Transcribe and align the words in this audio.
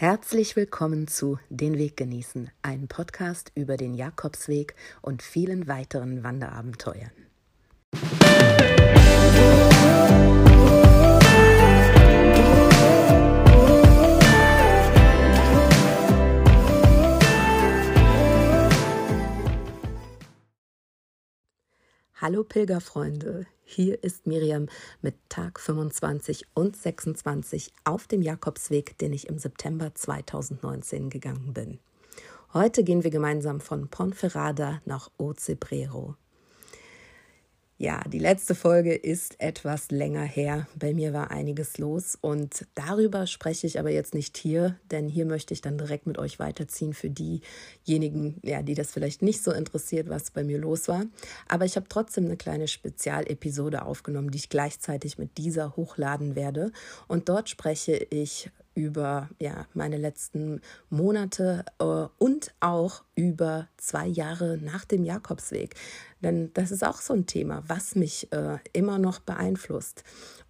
Herzlich 0.00 0.56
willkommen 0.56 1.08
zu 1.08 1.38
Den 1.50 1.76
Weg 1.76 1.98
genießen, 1.98 2.50
ein 2.62 2.88
Podcast 2.88 3.52
über 3.54 3.76
den 3.76 3.92
Jakobsweg 3.92 4.74
und 5.02 5.20
vielen 5.22 5.68
weiteren 5.68 6.24
Wanderabenteuern. 6.24 7.10
Hallo 22.14 22.44
Pilgerfreunde, 22.44 23.46
hier 23.70 24.02
ist 24.02 24.26
Miriam 24.26 24.66
mit 25.00 25.14
Tag 25.28 25.60
25 25.60 26.46
und 26.54 26.76
26 26.76 27.72
auf 27.84 28.06
dem 28.06 28.22
Jakobsweg, 28.22 28.98
den 28.98 29.12
ich 29.12 29.28
im 29.28 29.38
September 29.38 29.94
2019 29.94 31.10
gegangen 31.10 31.54
bin. 31.54 31.78
Heute 32.52 32.82
gehen 32.82 33.04
wir 33.04 33.10
gemeinsam 33.10 33.60
von 33.60 33.88
Ponferrada 33.88 34.80
nach 34.84 35.10
Ocebrero. 35.18 36.16
Ja, 37.82 38.02
die 38.06 38.18
letzte 38.18 38.54
Folge 38.54 38.94
ist 38.94 39.40
etwas 39.40 39.90
länger 39.90 40.24
her. 40.24 40.68
Bei 40.78 40.92
mir 40.92 41.14
war 41.14 41.30
einiges 41.30 41.78
los 41.78 42.14
und 42.20 42.66
darüber 42.74 43.26
spreche 43.26 43.66
ich 43.66 43.78
aber 43.78 43.88
jetzt 43.88 44.12
nicht 44.12 44.36
hier, 44.36 44.76
denn 44.90 45.08
hier 45.08 45.24
möchte 45.24 45.54
ich 45.54 45.62
dann 45.62 45.78
direkt 45.78 46.06
mit 46.06 46.18
euch 46.18 46.38
weiterziehen 46.38 46.92
für 46.92 47.08
diejenigen, 47.08 48.38
ja, 48.42 48.60
die 48.60 48.74
das 48.74 48.92
vielleicht 48.92 49.22
nicht 49.22 49.42
so 49.42 49.50
interessiert, 49.50 50.10
was 50.10 50.30
bei 50.30 50.44
mir 50.44 50.58
los 50.58 50.88
war. 50.88 51.06
Aber 51.48 51.64
ich 51.64 51.76
habe 51.76 51.86
trotzdem 51.88 52.26
eine 52.26 52.36
kleine 52.36 52.68
Spezialepisode 52.68 53.86
aufgenommen, 53.86 54.30
die 54.30 54.36
ich 54.36 54.50
gleichzeitig 54.50 55.16
mit 55.16 55.38
dieser 55.38 55.74
hochladen 55.74 56.34
werde. 56.34 56.72
Und 57.08 57.30
dort 57.30 57.48
spreche 57.48 57.94
ich 57.94 58.50
über 58.80 59.28
ja, 59.38 59.66
meine 59.74 59.98
letzten 59.98 60.62
Monate 60.88 61.64
äh, 61.78 62.06
und 62.18 62.54
auch 62.60 63.02
über 63.14 63.68
zwei 63.76 64.06
Jahre 64.06 64.58
nach 64.58 64.84
dem 64.86 65.04
Jakobsweg. 65.04 65.74
Denn 66.22 66.50
das 66.54 66.70
ist 66.70 66.82
auch 66.82 67.00
so 67.00 67.12
ein 67.12 67.26
Thema, 67.26 67.62
was 67.66 67.94
mich 67.94 68.32
äh, 68.32 68.58
immer 68.72 68.98
noch 68.98 69.20
beeinflusst. 69.20 70.02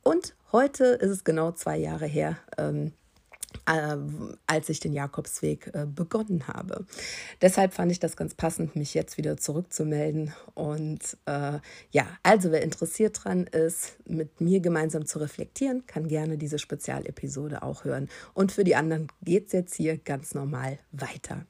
Und 0.03 0.35
heute 0.53 0.85
ist 0.85 1.11
es 1.11 1.25
genau 1.25 1.53
zwei 1.53 1.77
Jahre 1.77 2.07
her, 2.07 2.39
ähm, 2.57 2.93
äh, 3.67 3.97
als 4.47 4.69
ich 4.69 4.81
den 4.81 4.93
Jakobsweg 4.93 5.71
äh, 5.75 5.87
begonnen 5.87 6.49
habe. 6.49 6.87
Deshalb 7.41 7.73
fand 7.73 7.93
ich 7.93 8.01
das 8.01 8.17
ganz 8.17 8.35
passend, 8.35 8.77
mich 8.77 8.95
jetzt 8.95 9.17
wieder 9.17 9.37
zurückzumelden. 9.37 10.33
Und 10.55 11.17
äh, 11.27 11.59
ja, 11.91 12.07
also 12.23 12.51
wer 12.51 12.63
interessiert 12.63 13.25
dran 13.25 13.47
ist, 13.47 13.97
mit 14.07 14.41
mir 14.41 14.61
gemeinsam 14.61 15.07
zu 15.07 15.19
reflektieren, 15.19 15.87
kann 15.87 16.09
gerne 16.09 16.39
diese 16.39 16.59
Spezialepisode 16.59 17.63
auch 17.63 17.85
hören. 17.85 18.09
Und 18.35 18.53
für 18.53 18.65
die 18.65 18.77
anderen 18.77 19.09
geht 19.23 19.47
es 19.47 19.53
jetzt 19.53 19.75
hier 19.75 19.99
ganz 19.99 20.35
normal 20.35 20.79
weiter. 20.93 21.47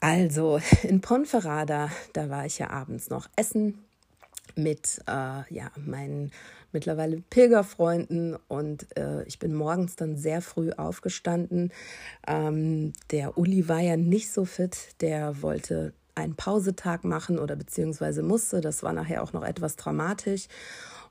Also 0.00 0.60
in 0.82 1.00
Ponferrada, 1.00 1.90
da 2.12 2.28
war 2.28 2.46
ich 2.46 2.58
ja 2.58 2.70
abends 2.70 3.08
noch 3.10 3.28
essen 3.36 3.85
mit 4.54 5.00
äh, 5.06 5.54
ja, 5.54 5.70
meinen 5.76 6.30
mittlerweile 6.72 7.20
Pilgerfreunden 7.30 8.36
und 8.48 8.86
äh, 8.96 9.22
ich 9.24 9.38
bin 9.38 9.54
morgens 9.54 9.96
dann 9.96 10.16
sehr 10.16 10.42
früh 10.42 10.72
aufgestanden. 10.72 11.72
Ähm, 12.26 12.92
der 13.10 13.38
Uli 13.38 13.68
war 13.68 13.80
ja 13.80 13.96
nicht 13.96 14.30
so 14.30 14.44
fit, 14.44 15.00
der 15.00 15.42
wollte 15.42 15.94
einen 16.14 16.34
Pausetag 16.34 17.04
machen 17.04 17.38
oder 17.38 17.56
beziehungsweise 17.56 18.22
musste. 18.22 18.60
Das 18.60 18.82
war 18.82 18.92
nachher 18.92 19.22
auch 19.22 19.32
noch 19.32 19.44
etwas 19.44 19.76
dramatisch 19.76 20.48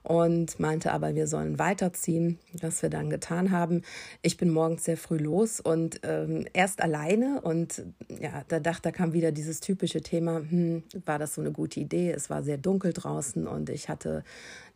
und 0.06 0.60
meinte 0.60 0.92
aber, 0.92 1.16
wir 1.16 1.26
sollen 1.26 1.58
weiterziehen, 1.58 2.38
was 2.60 2.80
wir 2.80 2.90
dann 2.90 3.10
getan 3.10 3.50
haben. 3.50 3.82
Ich 4.22 4.36
bin 4.36 4.50
morgens 4.50 4.84
sehr 4.84 4.96
früh 4.96 5.16
los 5.16 5.58
und 5.58 5.98
ähm, 6.04 6.46
erst 6.52 6.80
alleine 6.80 7.40
und 7.40 7.82
ja, 8.20 8.44
da 8.46 8.60
dachte, 8.60 8.82
da 8.82 8.92
kam 8.92 9.12
wieder 9.14 9.32
dieses 9.32 9.58
typische 9.58 10.02
Thema, 10.02 10.42
hm, 10.48 10.84
war 11.04 11.18
das 11.18 11.34
so 11.34 11.40
eine 11.40 11.50
gute 11.50 11.80
Idee? 11.80 12.12
Es 12.12 12.30
war 12.30 12.44
sehr 12.44 12.56
dunkel 12.56 12.92
draußen 12.92 13.48
und 13.48 13.68
ich 13.68 13.88
hatte 13.88 14.22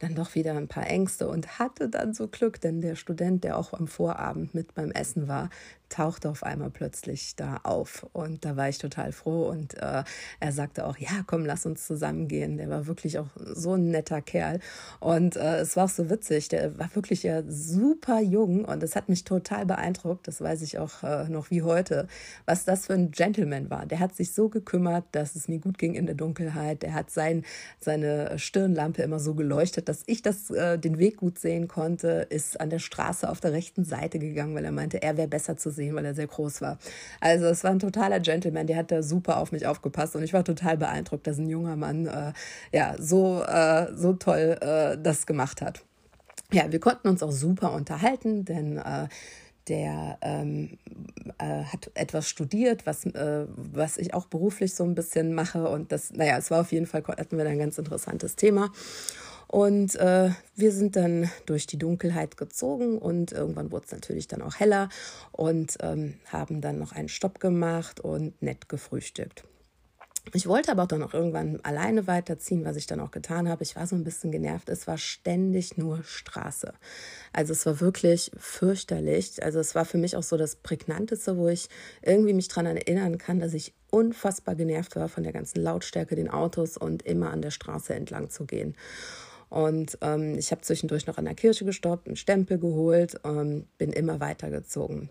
dann 0.01 0.15
doch 0.15 0.35
wieder 0.35 0.57
ein 0.57 0.69
paar 0.69 0.87
Ängste 0.87 1.29
und 1.29 1.59
hatte 1.59 1.89
dann 1.89 2.15
so 2.15 2.27
Glück, 2.27 2.61
denn 2.61 2.81
der 2.81 2.97
Student, 2.97 3.45
der 3.45 3.57
auch 3.57 3.73
am 3.73 3.87
Vorabend 3.87 4.55
mit 4.55 4.75
beim 4.75 4.91
Essen 4.91 5.29
war, 5.29 5.51
tauchte 5.91 6.31
auf 6.31 6.43
einmal 6.43 6.71
plötzlich 6.71 7.37
da 7.37 7.59
auf. 7.65 8.07
Und 8.13 8.45
da 8.45 8.57
war 8.57 8.69
ich 8.69 8.79
total 8.79 9.13
froh. 9.13 9.49
Und 9.49 9.75
äh, 9.75 10.05
er 10.39 10.53
sagte 10.53 10.87
auch, 10.87 10.97
ja, 10.97 11.25
komm, 11.27 11.45
lass 11.45 11.67
uns 11.67 11.87
zusammen 11.87 12.29
gehen. 12.29 12.57
Der 12.57 12.71
war 12.71 12.87
wirklich 12.87 13.19
auch 13.19 13.29
so 13.37 13.75
ein 13.75 13.91
netter 13.91 14.23
Kerl. 14.23 14.61
Und 15.01 15.37
äh, 15.37 15.59
es 15.59 15.77
war 15.77 15.85
auch 15.85 15.91
so 15.91 16.09
witzig. 16.09 16.49
Der 16.49 16.79
war 16.79 16.95
wirklich 16.95 17.25
ja 17.25 17.43
super 17.47 18.21
jung 18.21 18.65
und 18.65 18.83
es 18.83 18.97
hat 18.97 19.09
mich 19.09 19.25
total 19.25 19.67
beeindruckt. 19.67 20.27
Das 20.27 20.41
weiß 20.41 20.63
ich 20.63 20.79
auch 20.79 21.03
äh, 21.03 21.29
noch 21.29 21.51
wie 21.51 21.63
heute, 21.63 22.07
was 22.47 22.65
das 22.65 22.87
für 22.87 22.95
ein 22.95 23.11
Gentleman 23.11 23.69
war. 23.69 23.85
Der 23.85 23.99
hat 23.99 24.15
sich 24.15 24.33
so 24.33 24.49
gekümmert, 24.49 25.05
dass 25.13 25.35
es 25.35 25.49
mir 25.49 25.59
gut 25.59 25.77
ging 25.77 25.95
in 25.95 26.07
der 26.07 26.15
Dunkelheit. 26.15 26.83
Der 26.83 26.95
hat 26.95 27.11
sein, 27.11 27.45
seine 27.81 28.39
Stirnlampe 28.39 29.03
immer 29.03 29.19
so 29.19 29.35
geleuchtet, 29.35 29.89
dass 29.91 30.05
ich 30.07 30.23
das, 30.23 30.51
äh, 30.51 30.79
den 30.79 30.99
Weg 30.99 31.17
gut 31.17 31.41
sehen 31.41 31.67
konnte, 31.67 32.29
ist 32.31 32.61
an 32.61 32.71
der 32.71 32.79
Straße 32.79 33.29
auf 33.29 33.41
der 33.41 33.53
rechten 33.53 33.85
Seite 33.85 34.21
gegangen, 34.21 34.55
weil 34.55 34.65
er 34.65 34.71
meinte, 34.71 35.03
er 35.03 35.17
wäre 35.17 35.27
besser 35.27 35.57
zu 35.57 35.71
sehen, 35.71 35.97
weil 35.97 36.05
er 36.05 36.15
sehr 36.15 36.29
groß 36.29 36.61
war. 36.61 36.79
Also 37.21 37.47
es 37.47 37.65
war 37.65 37.73
ein 37.73 37.81
totaler 37.81 38.21
Gentleman, 38.21 38.69
der 38.69 38.77
hat 38.77 38.93
da 38.93 39.03
super 39.03 39.39
auf 39.39 39.51
mich 39.51 39.67
aufgepasst 39.67 40.15
und 40.15 40.23
ich 40.23 40.33
war 40.33 40.45
total 40.45 40.77
beeindruckt, 40.77 41.27
dass 41.27 41.39
ein 41.39 41.51
junger 41.51 41.75
Mann 41.75 42.07
äh, 42.07 42.33
ja 42.73 42.95
so, 43.01 43.43
äh, 43.43 43.89
so 43.97 44.13
toll 44.13 44.59
äh, 44.61 44.97
das 44.97 45.27
gemacht 45.27 45.61
hat. 45.61 45.83
Ja, 46.53 46.71
wir 46.71 46.79
konnten 46.79 47.09
uns 47.09 47.25
auch 47.25 47.33
super 47.33 47.73
unterhalten, 47.73 48.45
denn 48.45 48.77
äh, 48.77 49.09
der 49.69 50.19
ähm, 50.23 50.79
äh, 51.39 51.65
hat 51.65 51.91
etwas 51.95 52.29
studiert, 52.29 52.87
was, 52.87 53.07
äh, 53.07 53.47
was 53.57 53.99
ich 53.99 54.15
auch 54.15 54.27
beruflich 54.27 54.75
so 54.75 54.85
ein 54.85 54.95
bisschen 54.95 55.35
mache. 55.35 55.69
Und 55.69 55.93
das, 55.93 56.13
naja, 56.13 56.39
es 56.39 56.51
war 56.51 56.61
auf 56.61 56.73
jeden 56.73 56.87
Fall, 56.87 57.03
hatten 57.07 57.37
wir 57.37 57.45
da 57.45 57.51
ein 57.51 57.59
ganz 57.59 57.79
interessantes 57.79 58.37
Thema. 58.37 58.73
Und 59.51 59.97
äh, 59.97 60.31
wir 60.55 60.71
sind 60.71 60.95
dann 60.95 61.29
durch 61.45 61.67
die 61.67 61.77
Dunkelheit 61.77 62.37
gezogen 62.37 62.99
und 62.99 63.33
irgendwann 63.33 63.73
wurde 63.73 63.87
es 63.87 63.91
natürlich 63.91 64.29
dann 64.29 64.43
auch 64.43 64.61
heller 64.61 64.89
und 65.33 65.77
ähm, 65.81 66.15
haben 66.27 66.61
dann 66.61 66.79
noch 66.79 66.93
einen 66.93 67.09
Stopp 67.09 67.41
gemacht 67.41 67.99
und 67.99 68.41
nett 68.41 68.69
gefrühstückt. 68.69 69.43
Ich 70.33 70.47
wollte 70.47 70.71
aber 70.71 70.85
auch 70.85 70.87
dann 70.87 71.03
auch 71.03 71.15
irgendwann 71.15 71.59
alleine 71.65 72.07
weiterziehen, 72.07 72.65
was 72.65 72.77
ich 72.77 72.87
dann 72.87 73.01
auch 73.01 73.11
getan 73.11 73.49
habe. 73.49 73.65
Ich 73.65 73.75
war 73.75 73.89
so 73.89 73.97
ein 73.97 74.05
bisschen 74.05 74.31
genervt. 74.31 74.69
Es 74.69 74.87
war 74.87 74.99
ständig 74.99 75.77
nur 75.77 76.05
Straße. 76.05 76.73
Also 77.33 77.53
es 77.53 77.67
war 77.67 77.81
wirklich 77.81 78.31
fürchterlich. 78.37 79.43
Also 79.43 79.59
es 79.59 79.75
war 79.75 79.85
für 79.85 79.99
mich 79.99 80.17
auch 80.17 80.23
so 80.23 80.37
das 80.37 80.55
Prägnanteste, 80.55 81.37
wo 81.37 81.49
ich 81.49 81.69
irgendwie 82.03 82.35
mich 82.35 82.47
daran 82.47 82.67
erinnern 82.67 83.19
kann, 83.19 83.41
dass 83.41 83.55
ich 83.55 83.75
unfassbar 83.91 84.55
genervt 84.55 84.95
war 84.95 85.09
von 85.09 85.25
der 85.25 85.33
ganzen 85.33 85.61
Lautstärke, 85.61 86.15
den 86.15 86.31
Autos 86.31 86.77
und 86.77 87.03
immer 87.03 87.31
an 87.31 87.43
der 87.43 87.51
Straße 87.51 87.95
entlang 87.95 88.31
zu 88.31 88.45
gehen. 88.45 88.77
Und 89.51 89.99
ähm, 90.01 90.39
ich 90.39 90.53
habe 90.53 90.63
zwischendurch 90.63 91.07
noch 91.07 91.19
an 91.19 91.27
der 91.27 91.35
Kirche 91.35 91.65
gestoppt, 91.65 92.07
einen 92.07 92.17
Stempel 92.17 92.59
geholt, 92.59 93.21
ähm, 93.25 93.67
bin 93.77 93.93
immer 93.93 94.21
weitergezogen. 94.21 95.11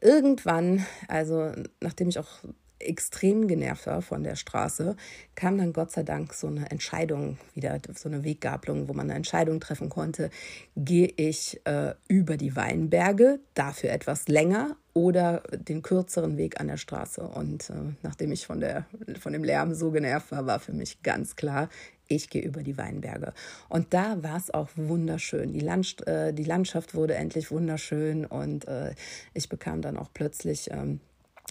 Irgendwann, 0.00 0.84
also 1.08 1.52
nachdem 1.80 2.08
ich 2.08 2.18
auch 2.18 2.42
extrem 2.80 3.48
genervt 3.48 3.86
war 3.86 4.02
von 4.02 4.22
der 4.22 4.36
Straße, 4.36 4.96
kam 5.34 5.58
dann 5.58 5.72
Gott 5.72 5.90
sei 5.90 6.02
Dank 6.02 6.32
so 6.32 6.46
eine 6.46 6.70
Entscheidung 6.70 7.38
wieder, 7.54 7.78
so 7.94 8.08
eine 8.08 8.24
Weggabelung, 8.24 8.88
wo 8.88 8.92
man 8.92 9.06
eine 9.06 9.16
Entscheidung 9.16 9.60
treffen 9.60 9.88
konnte, 9.88 10.30
gehe 10.76 11.12
ich 11.16 11.60
äh, 11.64 11.94
über 12.06 12.36
die 12.36 12.56
Weinberge, 12.56 13.40
dafür 13.54 13.90
etwas 13.90 14.28
länger 14.28 14.76
oder 14.94 15.42
den 15.52 15.82
kürzeren 15.82 16.36
Weg 16.36 16.60
an 16.60 16.68
der 16.68 16.76
Straße. 16.76 17.22
Und 17.22 17.70
äh, 17.70 17.94
nachdem 18.02 18.32
ich 18.32 18.46
von, 18.46 18.60
der, 18.60 18.86
von 19.20 19.32
dem 19.32 19.44
Lärm 19.44 19.74
so 19.74 19.90
genervt 19.90 20.32
war, 20.32 20.46
war 20.46 20.60
für 20.60 20.72
mich 20.72 21.02
ganz 21.02 21.36
klar, 21.36 21.68
ich 22.08 22.30
gehe 22.30 22.42
über 22.42 22.62
die 22.62 22.76
Weinberge. 22.78 23.32
Und 23.68 23.94
da 23.94 24.22
war 24.22 24.36
es 24.36 24.52
auch 24.52 24.68
wunderschön. 24.76 25.52
Die, 25.52 25.60
Land, 25.60 26.06
äh, 26.06 26.32
die 26.32 26.44
Landschaft 26.44 26.94
wurde 26.94 27.14
endlich 27.14 27.50
wunderschön 27.50 28.24
und 28.24 28.66
äh, 28.66 28.94
ich 29.34 29.48
bekam 29.48 29.82
dann 29.82 29.96
auch 29.96 30.08
plötzlich 30.12 30.70
ähm, 30.70 31.00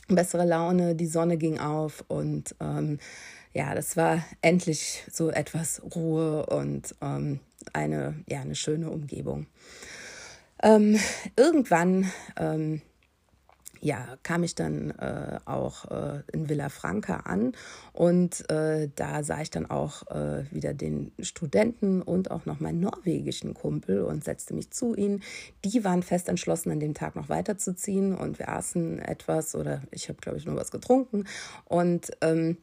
bessere 0.08 0.46
Laune, 0.46 0.96
die 0.96 1.08
Sonne 1.08 1.38
ging 1.38 1.60
auf 1.60 2.04
und 2.08 2.56
ähm, 2.60 3.00
ja, 3.54 3.74
das 3.74 3.98
war 3.98 4.24
endlich 4.42 5.04
so 5.12 5.30
etwas 5.30 5.82
Ruhe 5.96 6.46
und 6.46 6.96
ähm, 7.02 7.40
eine, 7.74 8.16
ja, 8.28 8.42
eine 8.42 8.56
schöne 8.56 8.90
Umgebung. 8.90 9.48
Ähm, 10.64 11.00
irgendwann 11.36 12.12
ähm, 12.38 12.82
ja, 13.82 14.18
kam 14.24 14.44
ich 14.44 14.56
dann 14.56 14.92
äh, 14.92 15.40
auch 15.46 15.86
äh, 15.92 16.22
in 16.32 16.50
Villa 16.50 16.70
Franca 16.70 17.18
an 17.18 17.54
und 17.94 18.50
äh, 18.50 18.90
da 18.96 19.24
sah 19.24 19.42
ich 19.42 19.50
dann 19.50 19.70
auch 19.70 20.08
äh, 20.12 20.46
wieder 20.52 20.74
den 20.74 21.12
Studenten 21.20 22.02
und 22.02 22.32
auch 22.32 22.46
noch 22.46 22.60
meinen 22.60 22.80
norwegischen 22.80 23.54
Kumpel 23.54 24.02
und 24.04 24.24
setzte 24.24 24.54
mich 24.54 24.72
zu 24.72 24.96
ihnen. 24.96 25.24
Die 25.66 25.84
waren 25.84 26.04
fest 26.04 26.30
entschlossen, 26.30 26.72
an 26.72 26.80
dem 26.80 26.94
Tag 26.94 27.16
noch 27.16 27.30
weiterzuziehen 27.30 28.16
und 28.16 28.40
wir 28.40 28.50
aßen 28.50 29.00
etwas 29.00 29.56
oder 29.56 29.82
ich 29.92 30.10
habe, 30.10 30.20
glaube 30.20 30.38
ich, 30.38 30.46
nur 30.46 30.56
was 30.56 30.72
getrunken 30.72 31.26
und 31.66 32.12
ähm, 32.22 32.58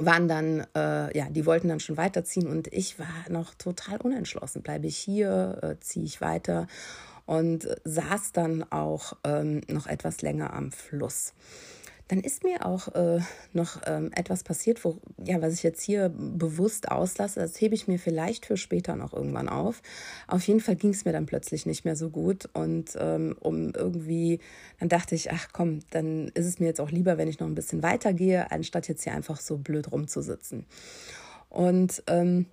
waren 0.00 0.28
dann, 0.28 0.66
äh, 0.76 1.16
ja, 1.16 1.28
die 1.30 1.46
wollten 1.46 1.68
dann 1.68 1.80
schon 1.80 1.96
weiterziehen 1.96 2.46
und 2.46 2.72
ich 2.72 2.98
war 2.98 3.28
noch 3.28 3.54
total 3.54 4.00
unentschlossen. 4.00 4.62
Bleibe 4.62 4.86
ich 4.86 4.96
hier, 4.96 5.58
äh, 5.62 5.80
ziehe 5.80 6.04
ich 6.04 6.20
weiter? 6.20 6.66
Und 7.28 7.68
saß 7.84 8.32
dann 8.32 8.64
auch 8.72 9.12
ähm, 9.22 9.60
noch 9.68 9.86
etwas 9.86 10.22
länger 10.22 10.54
am 10.54 10.72
Fluss. 10.72 11.34
Dann 12.08 12.20
ist 12.20 12.42
mir 12.42 12.64
auch 12.64 12.88
äh, 12.94 13.20
noch 13.52 13.82
ähm, 13.84 14.10
etwas 14.14 14.44
passiert, 14.44 14.82
wo, 14.82 14.96
ja, 15.22 15.42
was 15.42 15.52
ich 15.52 15.62
jetzt 15.62 15.82
hier 15.82 16.08
bewusst 16.08 16.90
auslasse. 16.90 17.40
Das 17.40 17.60
hebe 17.60 17.74
ich 17.74 17.86
mir 17.86 17.98
vielleicht 17.98 18.46
für 18.46 18.56
später 18.56 18.96
noch 18.96 19.12
irgendwann 19.12 19.50
auf. 19.50 19.82
Auf 20.26 20.48
jeden 20.48 20.60
Fall 20.60 20.76
ging 20.76 20.88
es 20.88 21.04
mir 21.04 21.12
dann 21.12 21.26
plötzlich 21.26 21.66
nicht 21.66 21.84
mehr 21.84 21.96
so 21.96 22.08
gut. 22.08 22.48
Und 22.54 22.96
ähm, 22.98 23.36
um 23.40 23.74
irgendwie, 23.74 24.40
dann 24.80 24.88
dachte 24.88 25.14
ich, 25.14 25.30
ach 25.30 25.48
komm, 25.52 25.80
dann 25.90 26.28
ist 26.28 26.46
es 26.46 26.60
mir 26.60 26.66
jetzt 26.66 26.80
auch 26.80 26.90
lieber, 26.90 27.18
wenn 27.18 27.28
ich 27.28 27.40
noch 27.40 27.46
ein 27.46 27.54
bisschen 27.54 27.82
weitergehe, 27.82 28.50
anstatt 28.50 28.88
jetzt 28.88 29.04
hier 29.04 29.12
einfach 29.12 29.38
so 29.38 29.58
blöd 29.58 29.92
rumzusitzen. 29.92 30.64
Und 31.50 32.02
ähm, 32.06 32.46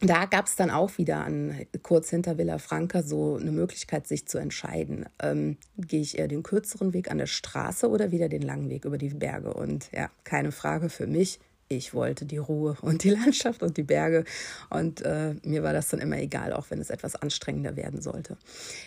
da 0.00 0.26
gab 0.26 0.46
es 0.46 0.54
dann 0.54 0.70
auch 0.70 0.96
wieder 0.96 1.24
an 1.24 1.66
kurz 1.82 2.10
hinter 2.10 2.38
Villa 2.38 2.58
Franca 2.58 3.02
so 3.02 3.36
eine 3.36 3.50
Möglichkeit, 3.50 4.06
sich 4.06 4.26
zu 4.26 4.38
entscheiden. 4.38 5.06
Ähm, 5.20 5.56
Gehe 5.76 6.00
ich 6.00 6.18
eher 6.18 6.28
den 6.28 6.44
kürzeren 6.44 6.92
Weg 6.92 7.10
an 7.10 7.18
der 7.18 7.26
Straße 7.26 7.88
oder 7.88 8.12
wieder 8.12 8.28
den 8.28 8.42
langen 8.42 8.70
Weg 8.70 8.84
über 8.84 8.98
die 8.98 9.08
Berge? 9.08 9.54
Und 9.54 9.90
ja, 9.92 10.10
keine 10.22 10.52
Frage 10.52 10.88
für 10.88 11.06
mich 11.06 11.40
ich 11.68 11.94
wollte 11.94 12.24
die 12.24 12.38
Ruhe 12.38 12.76
und 12.82 13.04
die 13.04 13.10
Landschaft 13.10 13.62
und 13.62 13.76
die 13.76 13.82
Berge. 13.82 14.24
Und 14.70 15.02
äh, 15.02 15.34
mir 15.42 15.62
war 15.62 15.72
das 15.72 15.88
dann 15.88 16.00
immer 16.00 16.18
egal, 16.18 16.52
auch 16.52 16.70
wenn 16.70 16.80
es 16.80 16.90
etwas 16.90 17.14
anstrengender 17.14 17.76
werden 17.76 18.00
sollte. 18.00 18.36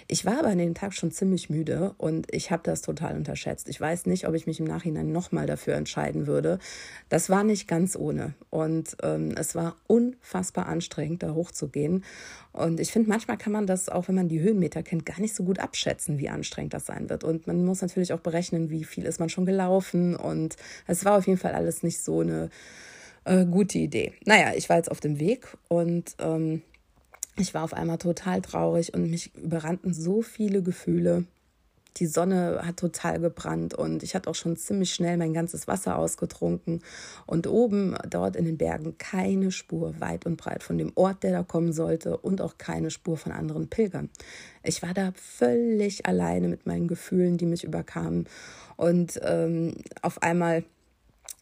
Ich 0.08 0.26
war 0.26 0.40
aber 0.40 0.50
an 0.50 0.58
dem 0.58 0.74
Tag 0.74 0.94
schon 0.94 1.12
ziemlich 1.12 1.50
müde 1.50 1.94
und 1.98 2.34
ich 2.34 2.52
habe 2.52 2.64
das 2.64 2.82
total 2.82 3.16
unterschätzt. 3.16 3.70
Ich 3.70 3.80
weiß 3.80 4.06
nicht, 4.06 4.28
ob 4.28 4.34
ich 4.34 4.48
mich 4.48 4.60
im 4.60 4.66
Nachhinein 4.66 5.12
nochmal 5.12 5.46
dafür 5.46 5.76
entscheiden 5.76 6.28
würde. 6.28 6.60
Das 7.10 7.30
war 7.30 7.44
nicht 7.44 7.68
ganz 7.68 7.96
ohne. 7.96 8.34
Und 8.50 8.98
ähm, 9.04 9.34
es 9.38 9.56
war 9.56 9.76
unfassbar 9.88 10.66
anstrengend, 10.68 11.24
da 11.24 11.34
hochzugehen. 11.34 12.04
Und 12.54 12.80
ich 12.82 12.92
finde, 12.92 13.10
manchmal 13.10 13.38
kann 13.38 13.54
man 13.54 13.66
das, 13.66 13.88
auch 13.88 14.10
wenn 14.10 14.16
man 14.16 14.28
die 14.28 14.42
Höhenmeter 14.42 14.84
kennt, 14.84 15.06
gar 15.06 15.20
nicht 15.22 15.34
so 15.34 15.44
gut 15.44 15.60
abschätzen, 15.60 16.18
wie 16.18 16.30
anstrengend 16.30 16.74
das 16.74 16.86
sein 16.86 17.10
wird. 17.10 17.24
Und 17.24 17.48
man 17.48 17.64
muss 17.64 17.82
natürlich 17.82 18.12
auch 18.12 18.20
berechnen, 18.20 18.70
wie 18.70 18.84
viel 18.84 19.06
ist 19.06 19.20
man 19.20 19.30
schon 19.30 19.46
gelaufen. 19.46 20.16
Und 20.16 20.58
es 20.88 21.06
war 21.06 21.18
auf 21.18 21.28
jeden 21.28 21.40
Fall 21.40 21.54
alles 21.54 21.82
nicht 21.84 22.02
so 22.04 22.20
eine 22.20 22.50
äh, 23.26 23.46
gute 23.46 23.78
Idee. 23.78 24.14
Naja, 24.26 24.54
ich 24.56 24.70
war 24.70 24.78
jetzt 24.78 24.92
auf 24.92 25.00
dem 25.00 25.20
Weg 25.20 25.58
und 25.68 26.16
ähm, 26.20 26.62
ich 27.38 27.54
war 27.54 27.64
auf 27.64 27.74
einmal 27.74 27.98
total 27.98 28.42
traurig 28.42 28.94
und 28.94 29.10
mich 29.10 29.36
überrannten 29.36 29.94
so 29.94 30.22
viele 30.22 30.62
Gefühle 30.62 31.26
die 31.98 32.08
Sonne 32.08 32.62
hat 32.64 32.78
total 32.78 33.20
gebrannt 33.20 33.74
und 33.74 34.02
ich 34.04 34.16
hatte 34.16 34.30
auch 34.30 34.36
schon 34.36 34.56
ziemlich 34.56 34.94
schnell 34.94 35.18
mein 35.18 35.34
ganzes 35.34 35.68
Wasser 35.68 35.98
ausgetrunken. 35.98 36.82
Und 37.26 37.48
oben 37.48 37.96
dort 38.10 38.36
in 38.36 38.46
den 38.46 38.58
Bergen 38.58 38.98
keine 38.98 39.52
Spur 39.52 40.00
weit 40.00 40.26
und 40.26 40.38
breit 40.38 40.64
von 40.64 40.78
dem 40.78 40.92
Ort, 40.96 41.24
der 41.24 41.32
da 41.32 41.44
kommen 41.44 41.74
sollte 41.74 42.18
und 42.18 42.42
auch 42.42 42.58
keine 42.58 42.92
Spur 42.92 43.18
von 43.18 43.32
anderen 43.32 43.70
Pilgern. 43.70 44.10
Ich 44.64 44.82
war 44.82 44.94
da 44.94 45.12
völlig 45.16 46.06
alleine 46.06 46.48
mit 46.48 46.66
meinen 46.66 46.88
Gefühlen, 46.88 47.38
die 47.38 47.46
mich 47.46 47.64
überkamen. 47.64 48.28
Und 48.78 49.20
ähm, 49.24 49.76
auf 50.02 50.24
einmal 50.24 50.64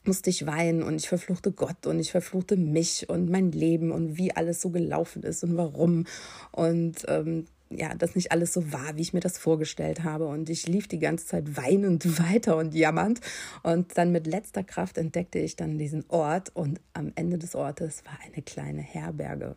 musste 0.06 0.30
ich 0.30 0.46
weinen 0.46 0.84
und 0.84 0.96
ich 0.96 1.07
verfluchte 1.10 1.51
Gott 1.51 1.86
und 1.86 2.00
ich 2.00 2.12
verfluchte 2.12 2.57
mich 2.57 3.10
und 3.10 3.30
mein 3.30 3.51
Leben 3.51 3.92
und 3.92 4.18
wie 4.18 4.36
alles 4.36 4.62
so 4.62 4.69
gelaufen 4.69 5.24
ist 5.24 5.44
und 5.44 5.57
warum. 5.57 6.06
Und 6.51 7.06
ähm, 7.07 7.46
ja, 7.69 7.94
das 7.94 8.16
nicht 8.16 8.31
alles 8.31 8.54
so 8.54 8.72
war, 8.72 8.96
wie 8.96 9.01
ich 9.01 9.13
mir 9.13 9.19
das 9.19 9.38
vorgestellt 9.38 10.04
habe. 10.04 10.28
Und 10.28 10.50
ich 10.50 10.68
lief 10.68 10.88
die 10.88 11.00
ganze 11.00 11.28
Zeit 11.28 11.57
weinend 11.57 12.19
weiter 12.19 12.57
und 12.57 12.74
jammernd. 12.74 13.22
Und 13.63 13.98
dann 13.98 14.12
mit 14.12 14.25
letzter 14.25 14.63
Kraft 14.63 14.98
entdeckte 14.98 15.40
ich 15.40 15.56
dann 15.56 15.78
diesen 15.78 16.06
Ort. 16.10 16.51
Und 16.56 16.80
am 16.94 17.12
Ende 17.16 17.38
des 17.38 17.56
Ortes 17.56 18.04
war 18.06 18.18
eine 18.25 18.42
kleine 18.42 18.81
Herberge. 18.81 19.56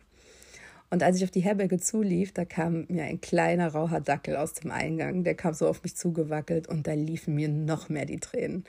Und 0.89 1.01
als 1.01 1.17
ich 1.17 1.23
auf 1.23 1.31
die 1.31 1.39
Herberge 1.39 1.79
zulief, 1.79 2.33
da 2.33 2.45
kam 2.45 2.85
mir 2.87 3.05
ein 3.05 3.19
kleiner 3.19 3.69
rauher 3.69 3.99
Dackel 3.99 4.35
aus 4.35 4.53
dem 4.53 4.69
Eingang. 4.69 5.23
Der 5.23 5.33
kam 5.33 5.55
so 5.55 5.67
auf 5.67 5.81
mich 5.81 5.95
zugewackelt 5.95 6.67
und 6.67 6.85
da 6.85 6.93
liefen 6.93 7.33
mir 7.33 7.49
noch 7.49 7.89
mehr 7.89 8.05
die 8.05 8.19
Tränen. 8.19 8.63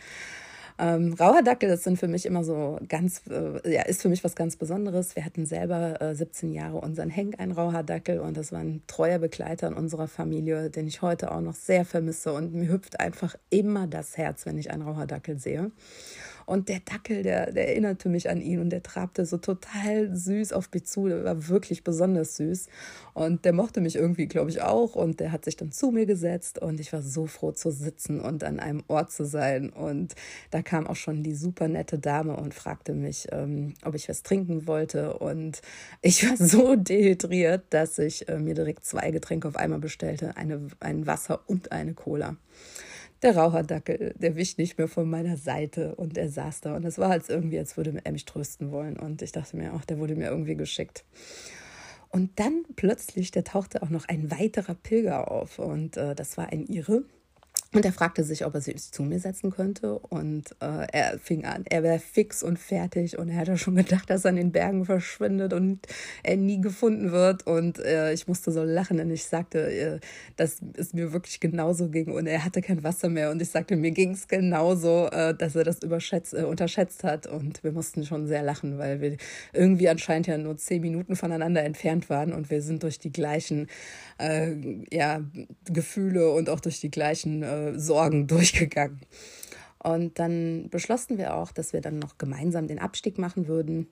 Ähm, 0.76 1.14
Rauherdackel, 1.14 1.68
das 1.68 1.84
sind 1.84 1.98
für 1.98 2.08
mich 2.08 2.26
immer 2.26 2.42
so 2.42 2.80
ganz, 2.88 3.22
äh, 3.30 3.72
ja, 3.72 3.82
ist 3.82 4.02
für 4.02 4.08
mich 4.08 4.24
was 4.24 4.34
ganz 4.34 4.56
Besonderes. 4.56 5.14
Wir 5.14 5.24
hatten 5.24 5.46
selber 5.46 6.00
äh, 6.02 6.14
17 6.16 6.52
Jahre 6.52 6.78
unseren 6.78 7.10
Henk, 7.10 7.38
ein 7.38 7.52
Rauherdackel, 7.52 8.18
und 8.18 8.36
das 8.36 8.50
war 8.50 8.58
ein 8.58 8.82
treuer 8.88 9.20
Begleiter 9.20 9.68
in 9.68 9.74
unserer 9.74 10.08
Familie, 10.08 10.70
den 10.70 10.88
ich 10.88 11.00
heute 11.00 11.30
auch 11.30 11.40
noch 11.40 11.54
sehr 11.54 11.84
vermisse. 11.84 12.32
Und 12.32 12.54
mir 12.54 12.68
hüpft 12.68 12.98
einfach 12.98 13.36
immer 13.50 13.86
das 13.86 14.16
Herz, 14.16 14.46
wenn 14.46 14.58
ich 14.58 14.72
einen 14.72 14.82
Rauherdackel 14.82 15.38
sehe. 15.38 15.70
Und 16.46 16.68
der 16.68 16.80
Dackel, 16.80 17.22
der, 17.22 17.52
der 17.52 17.68
erinnerte 17.68 18.08
mich 18.08 18.28
an 18.28 18.40
ihn 18.40 18.60
und 18.60 18.70
der 18.70 18.82
trabte 18.82 19.26
so 19.26 19.38
total 19.38 20.14
süß 20.14 20.52
auf 20.52 20.68
mich 20.72 20.86
zu. 20.86 21.08
Der 21.08 21.24
war 21.24 21.48
wirklich 21.48 21.84
besonders 21.84 22.36
süß. 22.36 22.68
Und 23.14 23.44
der 23.44 23.52
mochte 23.52 23.80
mich 23.80 23.96
irgendwie, 23.96 24.26
glaube 24.26 24.50
ich, 24.50 24.62
auch. 24.62 24.94
Und 24.94 25.20
der 25.20 25.32
hat 25.32 25.44
sich 25.44 25.56
dann 25.56 25.72
zu 25.72 25.90
mir 25.90 26.06
gesetzt 26.06 26.58
und 26.58 26.80
ich 26.80 26.92
war 26.92 27.02
so 27.02 27.26
froh 27.26 27.52
zu 27.52 27.70
sitzen 27.70 28.20
und 28.20 28.44
an 28.44 28.60
einem 28.60 28.82
Ort 28.88 29.12
zu 29.12 29.24
sein. 29.24 29.70
Und 29.70 30.14
da 30.50 30.62
kam 30.62 30.86
auch 30.86 30.96
schon 30.96 31.22
die 31.22 31.34
super 31.34 31.68
nette 31.68 31.98
Dame 31.98 32.36
und 32.36 32.54
fragte 32.54 32.94
mich, 32.94 33.28
ähm, 33.32 33.74
ob 33.84 33.94
ich 33.94 34.08
was 34.08 34.22
trinken 34.22 34.66
wollte. 34.66 35.18
Und 35.18 35.62
ich 36.02 36.28
war 36.28 36.36
so 36.36 36.74
dehydriert, 36.76 37.64
dass 37.70 37.98
ich 37.98 38.28
äh, 38.28 38.38
mir 38.38 38.54
direkt 38.54 38.84
zwei 38.84 39.10
Getränke 39.10 39.48
auf 39.48 39.56
einmal 39.56 39.78
bestellte: 39.78 40.36
eine, 40.36 40.68
ein 40.80 41.06
Wasser 41.06 41.40
und 41.46 41.72
eine 41.72 41.94
Cola 41.94 42.36
der 43.24 43.36
Raucherdackel, 43.36 44.14
der 44.16 44.36
wich 44.36 44.58
nicht 44.58 44.78
mehr 44.78 44.86
von 44.86 45.08
meiner 45.08 45.36
Seite 45.36 45.94
und 45.96 46.16
er 46.16 46.28
saß 46.28 46.60
da. 46.60 46.76
Und 46.76 46.84
es 46.84 46.98
war 46.98 47.08
halt 47.08 47.28
irgendwie, 47.28 47.58
als 47.58 47.76
würde 47.76 47.98
er 48.04 48.12
mich 48.12 48.26
trösten 48.26 48.70
wollen. 48.70 48.98
Und 48.98 49.22
ich 49.22 49.32
dachte 49.32 49.56
mir, 49.56 49.72
ach, 49.74 49.84
der 49.84 49.98
wurde 49.98 50.14
mir 50.14 50.28
irgendwie 50.28 50.54
geschickt. 50.54 51.04
Und 52.10 52.38
dann 52.38 52.64
plötzlich, 52.76 53.32
da 53.32 53.42
tauchte 53.42 53.82
auch 53.82 53.90
noch 53.90 54.06
ein 54.06 54.30
weiterer 54.30 54.74
Pilger 54.74 55.30
auf. 55.30 55.58
Und 55.58 55.96
äh, 55.96 56.14
das 56.14 56.36
war 56.36 56.52
ein 56.52 56.66
Ire 56.66 57.04
und 57.74 57.84
er 57.84 57.92
fragte 57.92 58.22
sich, 58.22 58.46
ob 58.46 58.54
er 58.54 58.60
sich 58.60 58.92
zu 58.92 59.02
mir 59.02 59.18
setzen 59.18 59.50
könnte. 59.50 59.98
Und 59.98 60.52
äh, 60.60 60.86
er 60.92 61.18
fing 61.18 61.44
an, 61.44 61.64
er 61.68 61.82
wäre 61.82 61.98
fix 61.98 62.44
und 62.44 62.56
fertig. 62.56 63.18
Und 63.18 63.28
er 63.30 63.38
hatte 63.38 63.58
schon 63.58 63.74
gedacht, 63.74 64.08
dass 64.08 64.24
er 64.24 64.30
in 64.30 64.36
den 64.36 64.52
Bergen 64.52 64.84
verschwindet 64.84 65.52
und 65.52 65.80
er 66.22 66.36
nie 66.36 66.60
gefunden 66.60 67.10
wird. 67.10 67.48
Und 67.48 67.80
äh, 67.80 68.12
ich 68.12 68.28
musste 68.28 68.52
so 68.52 68.62
lachen, 68.62 68.98
denn 68.98 69.10
ich 69.10 69.24
sagte, 69.24 69.58
äh, 69.58 70.00
dass 70.36 70.58
es 70.76 70.94
mir 70.94 71.12
wirklich 71.12 71.40
genauso 71.40 71.88
ging. 71.88 72.12
Und 72.12 72.28
er 72.28 72.44
hatte 72.44 72.62
kein 72.62 72.84
Wasser 72.84 73.08
mehr. 73.08 73.32
Und 73.32 73.42
ich 73.42 73.50
sagte, 73.50 73.74
mir 73.74 73.90
ging 73.90 74.12
es 74.12 74.28
genauso, 74.28 75.08
äh, 75.08 75.34
dass 75.34 75.56
er 75.56 75.64
das 75.64 75.82
überschätzt, 75.82 76.32
äh, 76.34 76.44
unterschätzt 76.44 77.02
hat. 77.02 77.26
Und 77.26 77.64
wir 77.64 77.72
mussten 77.72 78.04
schon 78.04 78.28
sehr 78.28 78.44
lachen, 78.44 78.78
weil 78.78 79.00
wir 79.00 79.16
irgendwie 79.52 79.88
anscheinend 79.88 80.28
ja 80.28 80.38
nur 80.38 80.56
zehn 80.56 80.80
Minuten 80.80 81.16
voneinander 81.16 81.64
entfernt 81.64 82.08
waren. 82.08 82.32
Und 82.32 82.50
wir 82.50 82.62
sind 82.62 82.84
durch 82.84 83.00
die 83.00 83.12
gleichen 83.12 83.66
äh, 84.18 84.52
ja, 84.92 85.22
Gefühle 85.64 86.30
und 86.30 86.48
auch 86.48 86.60
durch 86.60 86.80
die 86.80 86.90
gleichen 86.90 87.42
Sorgen 87.78 88.26
durchgegangen. 88.28 89.00
Und 89.78 90.18
dann 90.18 90.68
beschlossen 90.70 91.18
wir 91.18 91.34
auch, 91.34 91.52
dass 91.52 91.72
wir 91.72 91.80
dann 91.80 91.98
noch 91.98 92.16
gemeinsam 92.16 92.68
den 92.68 92.78
Abstieg 92.78 93.18
machen 93.18 93.48
würden. 93.48 93.88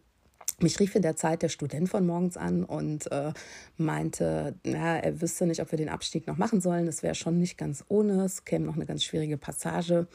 Mich 0.60 0.80
rief 0.80 0.94
in 0.94 1.02
der 1.02 1.16
Zeit 1.16 1.42
der 1.42 1.48
Student 1.48 1.88
von 1.88 2.06
morgens 2.06 2.36
an 2.36 2.64
und 2.64 3.10
äh, 3.12 3.32
meinte, 3.76 4.54
na, 4.64 4.98
er 4.98 5.20
wüsste 5.20 5.46
nicht, 5.46 5.60
ob 5.60 5.70
wir 5.70 5.76
den 5.76 5.88
Abstieg 5.88 6.26
noch 6.26 6.38
machen 6.38 6.60
sollen. 6.60 6.86
Es 6.88 7.02
wäre 7.02 7.14
schon 7.14 7.38
nicht 7.38 7.58
ganz 7.58 7.84
ohne, 7.88 8.24
es 8.24 8.44
käme 8.44 8.64
noch 8.64 8.76
eine 8.76 8.86
ganz 8.86 9.04
schwierige 9.04 9.36
Passage. 9.36 10.06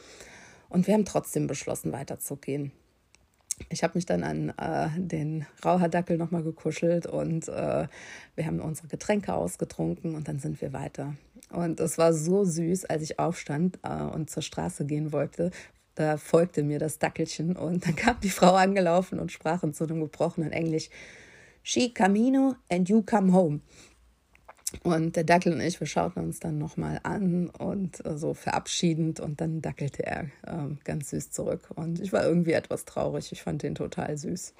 Und 0.68 0.86
wir 0.86 0.94
haben 0.94 1.04
trotzdem 1.04 1.46
beschlossen, 1.46 1.92
weiterzugehen. 1.92 2.72
Ich 3.68 3.82
habe 3.82 3.94
mich 3.96 4.06
dann 4.06 4.22
an 4.22 4.50
äh, 4.50 4.88
den 4.96 5.46
Rauherdackel 5.64 6.16
nochmal 6.16 6.42
gekuschelt 6.42 7.06
und 7.06 7.48
äh, 7.48 7.88
wir 8.34 8.46
haben 8.46 8.60
unsere 8.60 8.88
Getränke 8.88 9.34
ausgetrunken 9.34 10.14
und 10.14 10.28
dann 10.28 10.38
sind 10.38 10.60
wir 10.60 10.72
weiter. 10.72 11.14
Und 11.50 11.80
es 11.80 11.98
war 11.98 12.12
so 12.12 12.44
süß, 12.44 12.86
als 12.86 13.02
ich 13.02 13.18
aufstand 13.18 13.78
äh, 13.82 14.02
und 14.02 14.30
zur 14.30 14.42
Straße 14.42 14.84
gehen 14.84 15.12
wollte. 15.12 15.50
Da 15.94 16.16
folgte 16.16 16.62
mir 16.62 16.78
das 16.78 16.98
Dackelchen 16.98 17.56
und 17.56 17.84
dann 17.86 17.96
kam 17.96 18.20
die 18.22 18.30
Frau 18.30 18.54
angelaufen 18.54 19.18
und 19.18 19.32
sprach 19.32 19.62
in 19.62 19.72
so 19.72 19.84
einem 19.84 20.00
gebrochenen 20.00 20.52
Englisch: 20.52 20.90
She 21.62 21.92
camino 21.92 22.54
and 22.70 22.88
you 22.88 23.02
come 23.02 23.32
home. 23.32 23.60
Und 24.82 25.16
der 25.16 25.24
Dackel 25.24 25.54
und 25.54 25.60
ich, 25.60 25.80
wir 25.80 25.86
schauten 25.86 26.22
uns 26.22 26.40
dann 26.40 26.58
nochmal 26.58 27.00
an 27.02 27.48
und 27.48 28.04
äh, 28.04 28.18
so 28.18 28.34
verabschiedend 28.34 29.18
und 29.18 29.40
dann 29.40 29.62
dackelte 29.62 30.04
er 30.04 30.24
äh, 30.46 30.74
ganz 30.84 31.10
süß 31.10 31.30
zurück. 31.30 31.70
Und 31.74 32.00
ich 32.00 32.12
war 32.12 32.24
irgendwie 32.24 32.52
etwas 32.52 32.84
traurig. 32.84 33.32
Ich 33.32 33.42
fand 33.42 33.62
den 33.62 33.74
total 33.74 34.18
süß. 34.18 34.52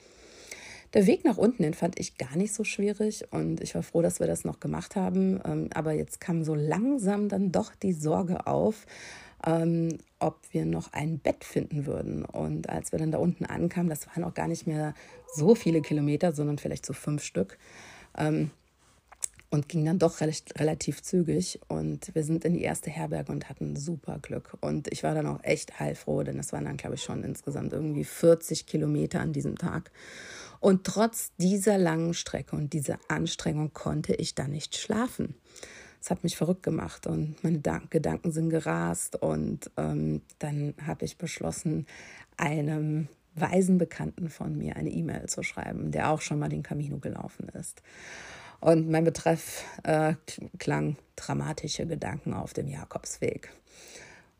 Der 0.95 1.07
Weg 1.07 1.25
nach 1.25 1.37
unten, 1.37 1.62
den 1.62 1.75
fand 1.75 1.99
ich 2.00 2.16
gar 2.16 2.35
nicht 2.37 2.54
so 2.54 2.64
schwierig 2.64 3.25
und 3.30 3.61
ich 3.61 3.75
war 3.75 3.83
froh, 3.83 4.00
dass 4.00 4.21
wir 4.21 4.26
das 4.26 4.45
noch 4.45 4.59
gemacht 4.59 4.97
haben. 4.97 5.40
Ähm, 5.45 5.68
aber 5.75 5.92
jetzt 5.92 6.21
kam 6.21 6.45
so 6.45 6.54
langsam 6.54 7.28
dann 7.28 7.52
doch 7.52 7.75
die 7.75 7.92
Sorge 7.92 8.47
auf, 8.47 8.87
ähm, 9.47 9.99
ob 10.18 10.38
wir 10.52 10.64
noch 10.64 10.92
ein 10.95 11.18
Bett 11.18 11.45
finden 11.45 11.85
würden. 11.85 12.25
Und 12.25 12.71
als 12.71 12.92
wir 12.92 12.99
dann 12.99 13.12
da 13.12 13.18
unten 13.18 13.45
ankamen, 13.45 13.90
das 13.90 14.07
waren 14.07 14.25
auch 14.25 14.35
gar 14.35 14.49
nicht 14.49 14.66
mehr 14.66 14.95
so 15.35 15.54
viele 15.54 15.83
Kilometer, 15.83 16.33
sondern 16.33 16.59
vielleicht 16.59 16.87
so 16.87 16.95
fünf 16.95 17.23
Stück. 17.23 17.59
Ähm, 18.16 18.50
und 19.50 19.69
ging 19.69 19.85
dann 19.85 19.99
doch 19.99 20.21
relativ 20.21 21.02
zügig. 21.02 21.61
Und 21.69 22.14
wir 22.14 22.25
sind 22.25 22.45
in 22.45 22.55
die 22.55 22.62
erste 22.62 22.90
Herberge 22.90 23.33
und 23.33 23.49
hatten 23.49 23.76
super 23.76 24.19
Glück. 24.21 24.57
Und 24.61 24.88
ich 24.93 25.02
war 25.02 25.14
dann 25.14 25.26
auch 25.26 25.43
echt 25.43 25.81
heilfroh, 25.81 26.23
denn 26.23 26.38
es 26.38 26.52
waren 26.52 26.64
dann, 26.64 26.76
glaube 26.76 26.97
ich, 26.97 27.02
schon 27.02 27.25
insgesamt 27.25 27.73
irgendwie 27.73 28.05
40 28.05 28.67
Kilometer 28.67 29.21
an 29.21 29.33
diesem 29.33 29.57
Tag. 29.57 29.90
Und 30.61 30.85
trotz 30.85 31.33
dieser 31.37 31.78
langen 31.78 32.14
Strecke 32.14 32.57
und 32.57 32.73
dieser 32.73 32.99
Anstrengung 33.09 33.73
konnte 33.73 34.14
ich 34.14 34.35
da 34.35 34.49
nicht 34.49 34.76
schlafen. 34.76 35.35
es 36.00 36.11
hat 36.11 36.25
mich 36.25 36.37
verrückt 36.37 36.62
gemacht 36.62 37.07
und 37.07 37.43
meine 37.43 37.61
Gedanken 37.90 38.33
sind 38.33 38.50
gerast. 38.50 39.17
Und 39.17 39.71
ähm, 39.76 40.23
dann 40.38 40.75
habe 40.85 41.05
ich 41.05 41.17
beschlossen, 41.17 41.87
einem 42.37 43.09
weisen 43.35 43.78
Bekannten 43.78 44.28
von 44.28 44.59
mir 44.59 44.76
eine 44.76 44.90
E-Mail 44.90 45.26
zu 45.26 45.43
schreiben, 45.43 45.90
der 45.90 46.11
auch 46.11 46.21
schon 46.21 46.38
mal 46.38 46.49
den 46.49 46.62
Camino 46.62 46.99
gelaufen 46.99 47.49
ist. 47.50 47.83
Und 48.61 48.91
mein 48.91 49.05
Betreff 49.05 49.65
äh, 49.85 50.15
klang 50.59 50.97
dramatische 51.17 51.87
Gedanken 51.87 52.35
auf 52.35 52.53
dem 52.53 52.69
Jakobsweg. 52.69 53.50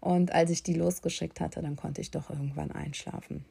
Und 0.01 0.33
als 0.33 0.51
ich 0.51 0.63
die 0.63 0.75
losgeschickt 0.75 1.41
hatte, 1.41 1.63
dann 1.63 1.77
konnte 1.77 2.01
ich 2.01 2.11
doch 2.11 2.31
irgendwann 2.31 2.73
einschlafen. 2.73 3.45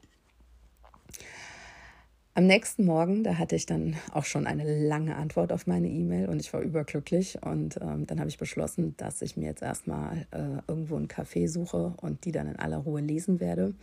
Am 2.37 2.45
nächsten 2.45 2.85
Morgen, 2.85 3.23
da 3.23 3.39
hatte 3.39 3.55
ich 3.55 3.65
dann 3.65 3.95
auch 4.13 4.25
schon 4.25 4.45
eine 4.45 4.87
lange 4.87 5.15
Antwort 5.15 5.51
auf 5.51 5.65
meine 5.65 5.87
E-Mail 5.87 6.29
und 6.29 6.39
ich 6.39 6.53
war 6.53 6.61
überglücklich. 6.61 7.41
Und 7.41 7.77
ähm, 7.81 8.05
dann 8.05 8.19
habe 8.19 8.29
ich 8.29 8.37
beschlossen, 8.37 8.95
dass 8.97 9.23
ich 9.23 9.37
mir 9.37 9.45
jetzt 9.45 9.63
erstmal 9.63 10.27
äh, 10.29 10.61
irgendwo 10.67 10.97
einen 10.97 11.07
Café 11.07 11.47
suche 11.47 11.95
und 11.97 12.25
die 12.25 12.31
dann 12.31 12.47
in 12.47 12.59
aller 12.59 12.77
Ruhe 12.77 13.01
lesen 13.01 13.39
werde. 13.39 13.73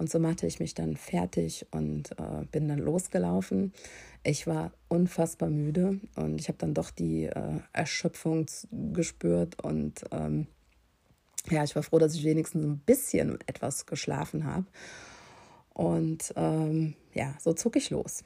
Und 0.00 0.08
so 0.08 0.18
machte 0.18 0.46
ich 0.46 0.60
mich 0.60 0.72
dann 0.72 0.96
fertig 0.96 1.66
und 1.72 2.12
äh, 2.12 2.46
bin 2.50 2.68
dann 2.68 2.78
losgelaufen. 2.78 3.74
Ich 4.22 4.46
war 4.46 4.72
unfassbar 4.88 5.50
müde 5.50 6.00
und 6.16 6.40
ich 6.40 6.48
habe 6.48 6.56
dann 6.56 6.72
doch 6.72 6.90
die 6.90 7.24
äh, 7.24 7.60
Erschöpfung 7.74 8.46
gespürt 8.94 9.62
und 9.62 10.06
ähm, 10.10 10.46
ja, 11.50 11.64
ich 11.64 11.76
war 11.76 11.82
froh, 11.82 11.98
dass 11.98 12.14
ich 12.14 12.24
wenigstens 12.24 12.64
ein 12.64 12.78
bisschen 12.78 13.38
etwas 13.46 13.84
geschlafen 13.84 14.46
habe. 14.46 14.64
Und 15.74 16.32
ähm, 16.34 16.94
ja, 17.12 17.34
so 17.38 17.52
zog 17.52 17.76
ich 17.76 17.90
los. 17.90 18.24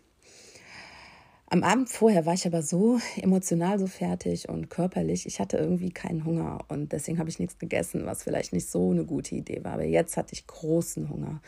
Am 1.55 1.63
Abend 1.63 1.89
vorher 1.89 2.27
war 2.27 2.35
ich 2.35 2.49
aber 2.49 2.63
so 2.63 2.99
emotional 3.17 3.79
so 3.79 3.87
fertig 3.87 4.49
und 4.49 4.71
körperlich, 4.71 5.25
ich 5.25 5.39
hatte 5.39 5.57
irgendwie 5.57 5.91
keinen 5.91 6.25
Hunger 6.25 6.65
und 6.67 6.91
deswegen 6.91 7.21
habe 7.21 7.29
ich 7.29 7.39
nichts 7.39 7.61
gegessen, 7.61 8.07
was 8.07 8.25
vielleicht 8.25 8.53
nicht 8.53 8.69
so 8.69 8.91
eine 8.91 9.05
gute 9.05 9.37
Idee 9.37 9.63
war. 9.63 9.75
Aber 9.75 9.85
jetzt 9.85 10.17
hatte 10.17 10.33
ich 10.33 10.49
großen 10.49 11.09
Hunger 11.09 11.41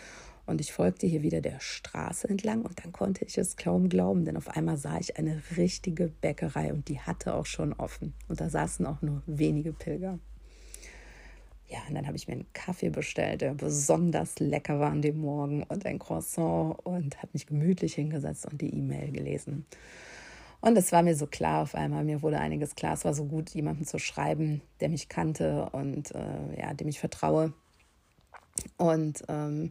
und 0.47 0.61
ich 0.61 0.73
folgte 0.73 1.09
hier 1.09 1.25
wieder 1.25 1.41
der 1.41 1.59
Straße 1.59 2.29
entlang 2.29 2.63
und 2.63 2.85
dann 2.85 2.93
konnte 2.93 3.25
ich 3.25 3.37
es 3.37 3.57
kaum 3.57 3.89
glauben, 3.89 4.25
denn 4.25 4.37
auf 4.37 4.47
einmal 4.47 4.77
sah 4.77 4.97
ich 5.01 5.19
eine 5.19 5.43
richtige 5.57 6.07
Bäckerei 6.07 6.73
und 6.73 6.89
die 6.89 7.01
hatte 7.01 7.35
auch 7.35 7.47
schon 7.47 7.73
offen 7.73 8.15
und 8.29 8.41
da 8.41 8.49
saßen 8.49 8.87
auch 8.87 9.03
nur 9.03 9.25
wenige 9.27 9.73
Pilger. 9.73 10.21
Ja, 11.69 11.79
und 11.89 11.95
dann 11.95 12.07
habe 12.07 12.17
ich 12.17 12.29
mir 12.29 12.35
einen 12.35 12.53
Kaffee 12.53 12.91
bestellt, 12.91 13.41
der 13.41 13.55
besonders 13.55 14.39
lecker 14.39 14.79
war 14.79 14.93
an 14.93 15.03
dem 15.03 15.19
Morgen 15.19 15.65
und 15.65 15.85
ein 15.85 15.99
Croissant 15.99 16.77
und 16.85 17.17
habe 17.19 17.31
mich 17.33 17.47
gemütlich 17.47 17.95
hingesetzt 17.95 18.47
und 18.47 18.61
die 18.61 18.73
E-Mail 18.73 19.11
gelesen. 19.11 19.67
Und 20.61 20.77
es 20.79 20.93
war 20.93 21.03
mir 21.03 21.17
so 21.17 21.27
klar 21.27 21.63
auf 21.63 21.75
einmal, 21.75 22.05
mir 22.05 22.23
wurde 22.23 22.39
einiges 22.39 22.75
klar. 22.77 22.95
Es 22.95 23.05
war 23.05 23.15
so 23.15 23.25
gut, 23.25 23.51
jemanden 23.51 23.85
zu 23.85 23.99
schreiben, 23.99 24.63
der 24.81 24.89
mich 24.89 25.09
kannte 25.09 25.69
und 25.73 26.15
äh, 26.15 26.61
ja, 26.61 26.73
dem 26.73 26.89
ich 26.89 27.01
vertraue. 27.01 27.53
Und 28.77 29.25
ähm, 29.29 29.71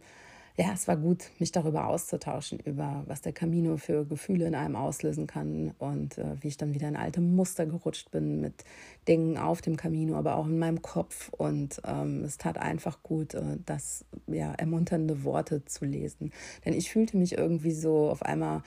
ja, 0.58 0.72
es 0.72 0.88
war 0.88 0.96
gut, 0.96 1.30
mich 1.38 1.52
darüber 1.52 1.86
auszutauschen, 1.86 2.58
über 2.60 3.04
was 3.06 3.20
der 3.20 3.34
Camino 3.34 3.76
für 3.76 4.06
Gefühle 4.06 4.46
in 4.46 4.54
einem 4.54 4.74
auslösen 4.74 5.26
kann 5.26 5.74
und 5.78 6.16
äh, 6.16 6.36
wie 6.40 6.48
ich 6.48 6.56
dann 6.56 6.72
wieder 6.72 6.88
in 6.88 6.96
alte 6.96 7.20
Muster 7.20 7.66
gerutscht 7.66 8.10
bin 8.10 8.40
mit 8.40 8.64
Dingen 9.06 9.36
auf 9.36 9.60
dem 9.60 9.76
Camino, 9.76 10.16
aber 10.16 10.36
auch 10.36 10.46
in 10.46 10.58
meinem 10.58 10.80
Kopf. 10.80 11.28
Und 11.36 11.82
ähm, 11.84 12.24
es 12.24 12.38
tat 12.38 12.56
einfach 12.56 13.02
gut, 13.02 13.34
äh, 13.34 13.58
das 13.66 14.06
ja, 14.28 14.52
ermunternde 14.52 15.24
Worte 15.24 15.62
zu 15.66 15.84
lesen. 15.84 16.32
Denn 16.64 16.72
ich 16.72 16.90
fühlte 16.90 17.18
mich 17.18 17.36
irgendwie 17.36 17.72
so 17.72 18.08
auf 18.08 18.22
einmal, 18.22 18.62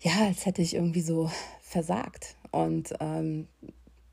ja, 0.00 0.12
als 0.26 0.46
hätte 0.46 0.62
ich 0.62 0.74
irgendwie 0.74 1.02
so 1.02 1.28
versagt. 1.60 2.36
Und 2.52 2.94
ähm, 3.00 3.48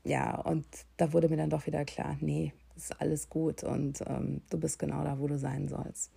ja, 0.02 0.34
und 0.40 0.66
da 0.96 1.12
wurde 1.12 1.28
mir 1.28 1.36
dann 1.36 1.50
doch 1.50 1.66
wieder 1.66 1.84
klar, 1.84 2.16
nee, 2.20 2.52
ist 2.76 3.00
alles 3.00 3.28
gut 3.28 3.62
und 3.62 4.02
ähm, 4.06 4.40
du 4.50 4.58
bist 4.58 4.80
genau 4.80 5.04
da, 5.04 5.20
wo 5.20 5.28
du 5.28 5.38
sein 5.38 5.68
sollst. 5.68 6.10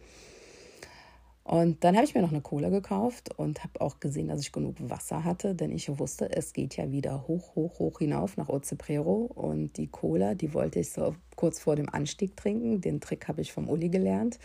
Und 1.47 1.83
dann 1.83 1.95
habe 1.95 2.05
ich 2.05 2.15
mir 2.15 2.23
noch 2.23 2.31
eine 2.31 2.41
Cola 2.41 2.69
gekauft 2.69 3.29
und 3.37 3.63
habe 3.63 3.79
auch 3.79 3.99
gesehen, 3.99 4.29
dass 4.29 4.41
ich 4.41 4.51
genug 4.51 4.77
Wasser 4.79 5.23
hatte, 5.23 5.53
denn 5.53 5.71
ich 5.71 5.87
wusste, 5.99 6.35
es 6.35 6.53
geht 6.53 6.75
ja 6.75 6.91
wieder 6.91 7.27
hoch, 7.27 7.53
hoch, 7.53 7.77
hoch 7.77 7.99
hinauf 7.99 8.35
nach 8.35 8.49
Oceprero. 8.49 9.29
Und 9.35 9.77
die 9.77 9.85
Cola, 9.85 10.33
die 10.33 10.55
wollte 10.55 10.79
ich 10.79 10.91
so 10.91 11.15
kurz 11.35 11.59
vor 11.59 11.75
dem 11.75 11.87
Anstieg 11.87 12.35
trinken. 12.35 12.81
Den 12.81 12.99
Trick 12.99 13.27
habe 13.27 13.41
ich 13.41 13.53
vom 13.53 13.69
Uli 13.69 13.89
gelernt. 13.89 14.39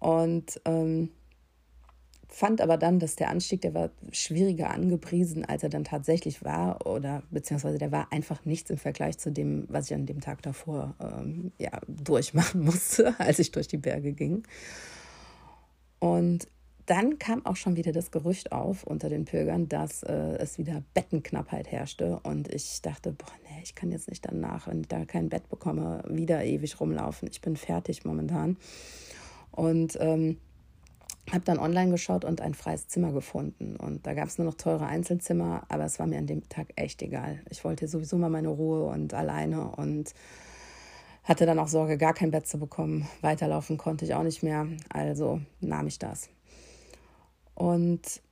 Und 0.00 0.60
ähm, 0.64 1.10
fand 2.26 2.60
aber 2.60 2.76
dann, 2.76 2.98
dass 2.98 3.14
der 3.14 3.30
Anstieg, 3.30 3.60
der 3.60 3.74
war 3.74 3.90
schwieriger 4.10 4.70
angepriesen, 4.70 5.44
als 5.44 5.62
er 5.62 5.68
dann 5.68 5.84
tatsächlich 5.84 6.42
war. 6.42 6.88
Oder 6.88 7.22
beziehungsweise 7.30 7.78
der 7.78 7.92
war 7.92 8.10
einfach 8.10 8.44
nichts 8.44 8.68
im 8.68 8.78
Vergleich 8.78 9.18
zu 9.18 9.30
dem, 9.30 9.66
was 9.68 9.92
ich 9.92 9.94
an 9.94 10.06
dem 10.06 10.20
Tag 10.20 10.42
davor 10.42 10.96
ähm, 10.98 11.52
ja, 11.60 11.80
durchmachen 11.86 12.60
musste, 12.64 13.14
als 13.20 13.38
ich 13.38 13.52
durch 13.52 13.68
die 13.68 13.78
Berge 13.78 14.12
ging. 14.12 14.42
Und 16.04 16.48
dann 16.84 17.18
kam 17.18 17.46
auch 17.46 17.56
schon 17.56 17.76
wieder 17.76 17.90
das 17.92 18.10
Gerücht 18.10 18.52
auf 18.52 18.84
unter 18.84 19.08
den 19.08 19.24
Pilgern, 19.24 19.70
dass 19.70 20.02
äh, 20.02 20.36
es 20.36 20.58
wieder 20.58 20.82
Bettenknappheit 20.92 21.72
herrschte. 21.72 22.20
Und 22.24 22.52
ich 22.52 22.82
dachte, 22.82 23.12
boah, 23.12 23.32
nee, 23.44 23.62
ich 23.62 23.74
kann 23.74 23.90
jetzt 23.90 24.10
nicht 24.10 24.22
danach, 24.26 24.66
wenn 24.66 24.82
ich 24.82 24.88
da 24.88 25.06
kein 25.06 25.30
Bett 25.30 25.48
bekomme, 25.48 26.02
wieder 26.06 26.44
ewig 26.44 26.78
rumlaufen. 26.78 27.26
Ich 27.30 27.40
bin 27.40 27.56
fertig 27.56 28.04
momentan. 28.04 28.58
Und 29.50 29.96
ähm, 29.98 30.36
habe 31.32 31.44
dann 31.46 31.58
online 31.58 31.92
geschaut 31.92 32.26
und 32.26 32.42
ein 32.42 32.52
freies 32.52 32.86
Zimmer 32.86 33.12
gefunden. 33.12 33.76
Und 33.76 34.06
da 34.06 34.12
gab 34.12 34.28
es 34.28 34.36
nur 34.36 34.46
noch 34.46 34.58
teure 34.58 34.84
Einzelzimmer, 34.84 35.62
aber 35.70 35.86
es 35.86 35.98
war 35.98 36.06
mir 36.06 36.18
an 36.18 36.26
dem 36.26 36.46
Tag 36.50 36.66
echt 36.76 37.00
egal. 37.00 37.40
Ich 37.48 37.64
wollte 37.64 37.88
sowieso 37.88 38.18
mal 38.18 38.28
meine 38.28 38.48
Ruhe 38.48 38.84
und 38.84 39.14
alleine 39.14 39.70
und 39.70 40.12
hatte 41.24 41.46
dann 41.46 41.58
auch 41.58 41.68
Sorge, 41.68 41.98
gar 41.98 42.14
kein 42.14 42.30
Bett 42.30 42.46
zu 42.46 42.58
bekommen. 42.58 43.08
Weiterlaufen 43.20 43.78
konnte 43.78 44.04
ich 44.04 44.14
auch 44.14 44.22
nicht 44.22 44.42
mehr. 44.42 44.66
Also 44.90 45.40
nahm 45.60 45.86
ich 45.86 45.98
das. 45.98 46.28
Und 47.54 48.22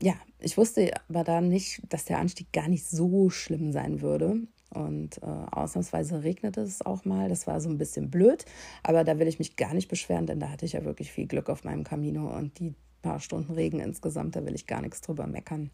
ja, 0.00 0.14
ich 0.38 0.56
wusste 0.56 0.92
aber 1.08 1.24
dann 1.24 1.48
nicht, 1.48 1.82
dass 1.88 2.04
der 2.04 2.18
Anstieg 2.18 2.52
gar 2.52 2.68
nicht 2.68 2.88
so 2.88 3.30
schlimm 3.30 3.72
sein 3.72 4.00
würde. 4.00 4.36
Und 4.70 5.22
äh, 5.22 5.26
ausnahmsweise 5.26 6.22
regnete 6.22 6.60
es 6.60 6.84
auch 6.84 7.04
mal. 7.04 7.28
Das 7.28 7.46
war 7.46 7.60
so 7.60 7.68
ein 7.68 7.78
bisschen 7.78 8.10
blöd, 8.10 8.44
aber 8.82 9.02
da 9.02 9.18
will 9.18 9.26
ich 9.26 9.38
mich 9.38 9.56
gar 9.56 9.72
nicht 9.72 9.88
beschweren, 9.88 10.26
denn 10.26 10.40
da 10.40 10.50
hatte 10.50 10.66
ich 10.66 10.74
ja 10.74 10.84
wirklich 10.84 11.10
viel 11.10 11.26
Glück 11.26 11.48
auf 11.48 11.64
meinem 11.64 11.84
Camino 11.84 12.36
und 12.36 12.58
die 12.58 12.74
paar 13.02 13.20
Stunden 13.20 13.52
Regen 13.52 13.80
insgesamt, 13.80 14.36
da 14.36 14.44
will 14.44 14.54
ich 14.54 14.66
gar 14.66 14.82
nichts 14.82 15.00
drüber 15.00 15.26
meckern. 15.26 15.70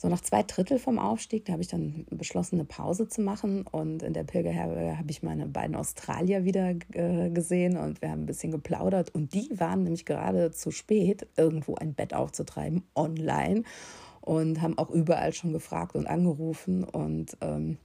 So 0.00 0.08
nach 0.08 0.20
zwei 0.20 0.44
Drittel 0.44 0.78
vom 0.78 1.00
Aufstieg, 1.00 1.44
da 1.44 1.54
habe 1.54 1.62
ich 1.62 1.66
dann 1.66 2.06
beschlossen, 2.08 2.54
eine 2.54 2.64
Pause 2.64 3.08
zu 3.08 3.20
machen. 3.20 3.66
Und 3.66 4.04
in 4.04 4.12
der 4.12 4.22
Pilgerherberge 4.22 4.96
habe 4.96 5.10
ich 5.10 5.24
meine 5.24 5.46
beiden 5.46 5.74
Australier 5.74 6.44
wieder 6.44 6.76
äh, 6.92 7.30
gesehen 7.30 7.76
und 7.76 8.00
wir 8.00 8.12
haben 8.12 8.22
ein 8.22 8.26
bisschen 8.26 8.52
geplaudert. 8.52 9.12
Und 9.12 9.34
die 9.34 9.50
waren 9.58 9.82
nämlich 9.82 10.04
gerade 10.04 10.52
zu 10.52 10.70
spät, 10.70 11.26
irgendwo 11.36 11.74
ein 11.74 11.94
Bett 11.94 12.14
aufzutreiben, 12.14 12.84
online. 12.94 13.64
Und 14.20 14.62
haben 14.62 14.78
auch 14.78 14.90
überall 14.90 15.32
schon 15.32 15.52
gefragt 15.52 15.96
und 15.96 16.06
angerufen. 16.06 16.84
Und 16.84 17.36
ähm, 17.40 17.78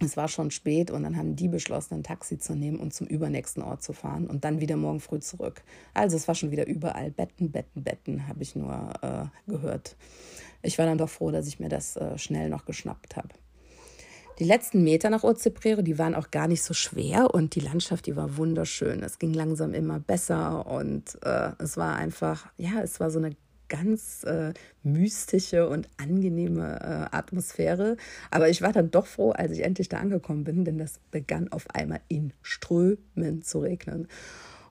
es 0.00 0.16
war 0.16 0.28
schon 0.28 0.50
spät 0.50 0.90
und 0.90 1.02
dann 1.02 1.16
haben 1.16 1.36
die 1.36 1.48
beschlossen, 1.48 1.94
ein 1.94 2.02
Taxi 2.02 2.38
zu 2.38 2.54
nehmen 2.54 2.78
und 2.78 2.94
zum 2.94 3.06
übernächsten 3.06 3.62
Ort 3.62 3.82
zu 3.82 3.92
fahren 3.92 4.26
und 4.26 4.44
dann 4.44 4.60
wieder 4.60 4.76
morgen 4.76 5.00
früh 5.00 5.18
zurück. 5.18 5.62
Also 5.94 6.16
es 6.16 6.28
war 6.28 6.34
schon 6.34 6.50
wieder 6.50 6.66
überall 6.66 7.10
Betten, 7.10 7.50
Betten, 7.50 7.82
Betten, 7.82 8.28
habe 8.28 8.42
ich 8.42 8.54
nur 8.54 8.92
äh, 9.02 9.50
gehört 9.50 9.96
ich 10.62 10.78
war 10.78 10.86
dann 10.86 10.98
doch 10.98 11.08
froh, 11.08 11.30
dass 11.30 11.46
ich 11.46 11.60
mir 11.60 11.68
das 11.68 11.96
äh, 11.96 12.18
schnell 12.18 12.48
noch 12.48 12.64
geschnappt 12.64 13.16
habe. 13.16 13.28
Die 14.38 14.44
letzten 14.44 14.84
Meter 14.84 15.10
nach 15.10 15.24
Ozeprere, 15.24 15.82
die 15.82 15.98
waren 15.98 16.14
auch 16.14 16.30
gar 16.30 16.46
nicht 16.46 16.62
so 16.62 16.72
schwer 16.72 17.34
und 17.34 17.56
die 17.56 17.60
Landschaft, 17.60 18.06
die 18.06 18.14
war 18.14 18.36
wunderschön. 18.36 19.02
Es 19.02 19.18
ging 19.18 19.34
langsam 19.34 19.74
immer 19.74 19.98
besser 19.98 20.66
und 20.66 21.18
äh, 21.24 21.50
es 21.58 21.76
war 21.76 21.96
einfach, 21.96 22.46
ja, 22.56 22.80
es 22.80 23.00
war 23.00 23.10
so 23.10 23.18
eine 23.18 23.34
ganz 23.68 24.24
äh, 24.24 24.52
mystische 24.82 25.68
und 25.68 25.88
angenehme 25.96 26.78
äh, 26.80 27.16
Atmosphäre. 27.16 27.96
Aber 28.30 28.48
ich 28.48 28.62
war 28.62 28.72
dann 28.72 28.90
doch 28.90 29.06
froh, 29.06 29.30
als 29.30 29.52
ich 29.52 29.62
endlich 29.62 29.88
da 29.88 29.98
angekommen 29.98 30.44
bin, 30.44 30.64
denn 30.64 30.78
das 30.78 31.00
begann 31.10 31.52
auf 31.52 31.70
einmal 31.74 32.00
in 32.08 32.32
Strömen 32.42 33.42
zu 33.42 33.60
regnen. 33.60 34.08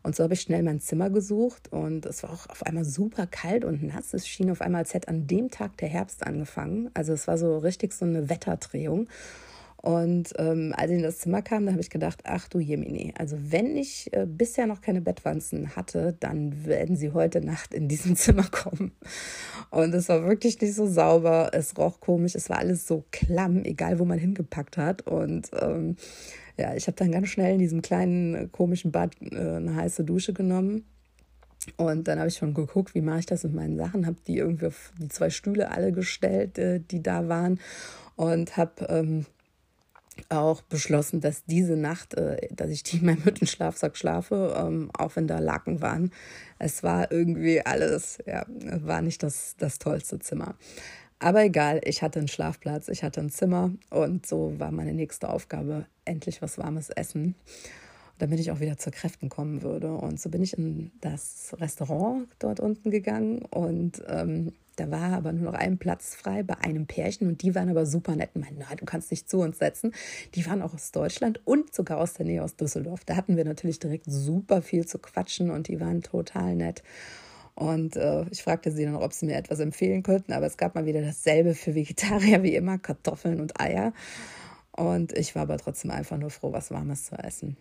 Und 0.04 0.16
so 0.16 0.24
habe 0.24 0.36
ich 0.36 0.42
schnell 0.42 0.64
mein 0.64 0.80
Zimmer 0.80 1.10
gesucht 1.10 1.72
und 1.74 2.06
es 2.06 2.24
war 2.24 2.32
auch 2.32 2.48
auf 2.48 2.64
einmal 2.64 2.86
super 2.86 3.28
kalt 3.28 3.66
und 3.66 3.84
nass. 3.84 4.14
Es 4.14 4.26
schien 4.26 4.50
auf 4.50 4.62
einmal, 4.62 4.80
als 4.80 4.94
hätte 4.94 5.10
an 5.10 5.28
dem 5.28 5.52
Tag 5.52 5.76
der 5.78 5.90
Herbst 5.90 6.26
angefangen. 6.26 6.90
Also 6.94 7.12
es 7.12 7.28
war 7.28 7.38
so 7.38 7.58
richtig 7.58 7.92
so 7.94 8.06
eine 8.06 8.30
Wetterdrehung. 8.30 9.10
Und 9.82 10.34
ähm, 10.38 10.74
als 10.76 10.92
ich 10.92 10.98
in 10.98 11.04
das 11.04 11.20
Zimmer 11.20 11.42
kam, 11.44 11.66
da 11.66 11.72
habe 11.72 11.82
ich 11.82 11.92
gedacht, 11.92 12.22
ach 12.26 12.48
du 12.50 12.60
Jemini, 12.60 13.14
also 13.18 13.38
wenn 13.40 13.78
ich 13.78 14.12
äh, 14.12 14.26
bisher 14.26 14.66
noch 14.66 14.82
keine 14.82 15.02
Bettwanzen 15.02 15.76
hatte, 15.76 16.16
dann 16.20 16.66
werden 16.66 16.96
sie 16.96 17.12
heute 17.12 17.42
Nacht 17.42 17.74
in 17.74 17.88
diesem 17.88 18.16
Zimmer 18.18 18.48
kommen. 18.50 18.92
Und 19.70 19.94
es 19.94 20.10
war 20.10 20.26
wirklich 20.26 20.60
nicht 20.60 20.74
so 20.74 20.88
sauber, 20.88 21.52
es 21.54 21.78
roch 21.78 22.00
komisch, 22.00 22.36
es 22.36 22.50
war 22.50 22.58
alles 22.58 22.88
so 22.88 23.06
klamm, 23.12 23.64
egal 23.64 24.00
wo 24.00 24.06
man 24.06 24.18
hingepackt 24.18 24.78
hat. 24.78 25.04
Und 25.04 25.52
ähm, 25.62 25.96
ja, 26.58 26.74
ich 26.74 26.88
habe 26.88 26.98
dann 26.98 27.12
ganz 27.12 27.30
schnell 27.30 27.54
in 27.54 27.60
diesem 27.60 27.82
kleinen 27.82 28.34
äh, 28.34 28.48
komischen 28.52 28.92
Bad 28.92 29.16
äh, 29.22 29.38
eine 29.38 29.76
heiße 29.76 30.04
Dusche 30.04 30.34
genommen. 30.34 30.86
Und 31.76 32.08
dann 32.08 32.18
habe 32.18 32.30
ich 32.30 32.38
schon 32.38 32.54
geguckt, 32.54 32.96
wie 32.96 33.02
mache 33.02 33.20
ich 33.20 33.26
das 33.26 33.44
mit 33.44 33.54
meinen 33.54 33.78
Sachen, 33.78 34.08
habe 34.08 34.18
die 34.26 34.38
irgendwie 34.38 34.68
auf 34.68 34.94
die 34.98 35.10
zwei 35.10 35.30
Stühle 35.30 35.70
alle 35.72 35.92
gestellt, 35.92 36.58
äh, 36.58 36.80
die 36.80 37.04
da 37.04 37.28
waren 37.28 37.60
und 38.16 38.58
habe 38.58 38.88
ähm, 38.90 39.26
auch 40.30 40.62
beschlossen, 40.62 41.22
dass 41.22 41.46
diese 41.46 41.76
Nacht, 41.76 42.14
äh, 42.16 42.48
dass 42.54 42.70
ich 42.70 42.84
die 42.84 42.98
in 42.98 43.06
meinem 43.06 43.26
Hüttenschlafsack 43.26 43.98
schlafe, 43.98 44.56
ähm, 44.58 44.90
auch 44.98 45.16
wenn 45.16 45.28
da 45.28 45.40
Laken 45.40 45.82
waren. 45.82 46.12
Es 46.60 46.84
war 46.84 47.12
irgendwie 47.12 47.66
alles, 47.66 48.20
ja, 48.26 48.46
war 48.48 49.02
nicht 49.02 49.24
das, 49.24 49.56
das 49.58 49.80
tollste 49.80 50.20
Zimmer. 50.20 50.56
Aber 51.20 51.44
egal, 51.44 51.82
ich 51.84 52.04
hatte 52.04 52.20
einen 52.20 52.28
Schlafplatz, 52.28 52.90
ich 52.90 53.04
hatte 53.04 53.22
ein 53.22 53.30
Zimmer 53.30 53.72
und 53.90 54.28
so 54.28 54.54
war 54.60 54.72
meine 54.72 54.94
nächste 54.94 55.30
Aufgabe, 55.30 55.88
endlich 56.06 56.42
was 56.42 56.60
Warmes 56.60 56.90
essen, 56.92 57.36
damit 58.20 58.40
ich 58.40 58.52
auch 58.52 58.60
wieder 58.60 58.78
zu 58.78 58.92
Kräften 58.92 59.30
kommen 59.30 59.64
würde. 59.64 59.94
Und 59.94 60.20
so 60.20 60.30
bin 60.30 60.44
ich 60.44 60.58
in 60.58 60.92
das 61.02 61.56
Restaurant 61.60 62.28
dort 62.38 62.60
unten 62.60 62.92
gegangen 62.92 63.44
und 63.46 64.04
ähm, 64.08 64.54
da 64.78 64.92
war 64.92 65.14
aber 65.14 65.34
nur 65.34 65.52
noch 65.52 65.60
ein 65.60 65.78
Platz 65.78 66.16
frei 66.16 66.44
bei 66.44 66.58
einem 66.60 66.86
Pärchen 66.86 67.28
und 67.28 67.42
die 67.42 67.56
waren 67.56 67.70
aber 67.70 67.86
super 67.86 68.16
nett 68.16 68.30
und 68.36 68.42
meinten, 68.42 68.64
du 68.78 68.86
kannst 68.86 69.12
dich 69.12 69.26
zu 69.26 69.40
uns 69.40 69.58
setzen. 69.58 69.92
Die 70.36 70.46
waren 70.46 70.62
auch 70.62 70.74
aus 70.74 70.92
Deutschland 70.92 71.42
und 71.46 71.74
sogar 71.74 71.98
aus 71.98 72.14
der 72.14 72.26
Nähe 72.26 72.44
aus 72.44 72.56
Düsseldorf. 72.56 73.04
Da 73.04 73.16
hatten 73.16 73.38
wir 73.38 73.44
natürlich 73.44 73.80
direkt 73.80 74.06
super 74.08 74.62
viel 74.62 74.86
zu 74.86 75.00
quatschen 75.00 75.50
und 75.50 75.68
die 75.68 75.80
waren 75.80 76.04
total 76.04 76.56
nett. 76.56 76.84
Und 77.56 77.96
äh, 77.96 78.26
ich 78.30 78.44
fragte 78.44 78.72
sie 78.72 78.86
dann, 78.86 78.96
ob 78.96 79.14
sie 79.14 79.26
mir 79.26 79.36
etwas 79.36 79.60
empfehlen 79.60 80.04
könnten, 80.04 80.32
aber 80.32 80.46
es 80.46 80.58
gab 80.58 80.76
mal 80.76 80.86
wieder 80.86 81.02
dasselbe 81.02 81.56
für 81.56 81.74
Vegetarier 81.74 82.44
wie 82.44 82.54
immer, 82.54 82.78
Kartoffeln 82.78 83.42
und 83.42 83.60
Eier. 83.60 83.94
Und 84.74 85.18
ich 85.18 85.34
war 85.34 85.42
aber 85.42 85.58
trotzdem 85.58 85.90
einfach 85.90 86.18
nur 86.18 86.30
froh, 86.30 86.54
was 86.54 86.70
Warmes 86.70 87.06
zu 87.06 87.16
essen. 87.16 87.58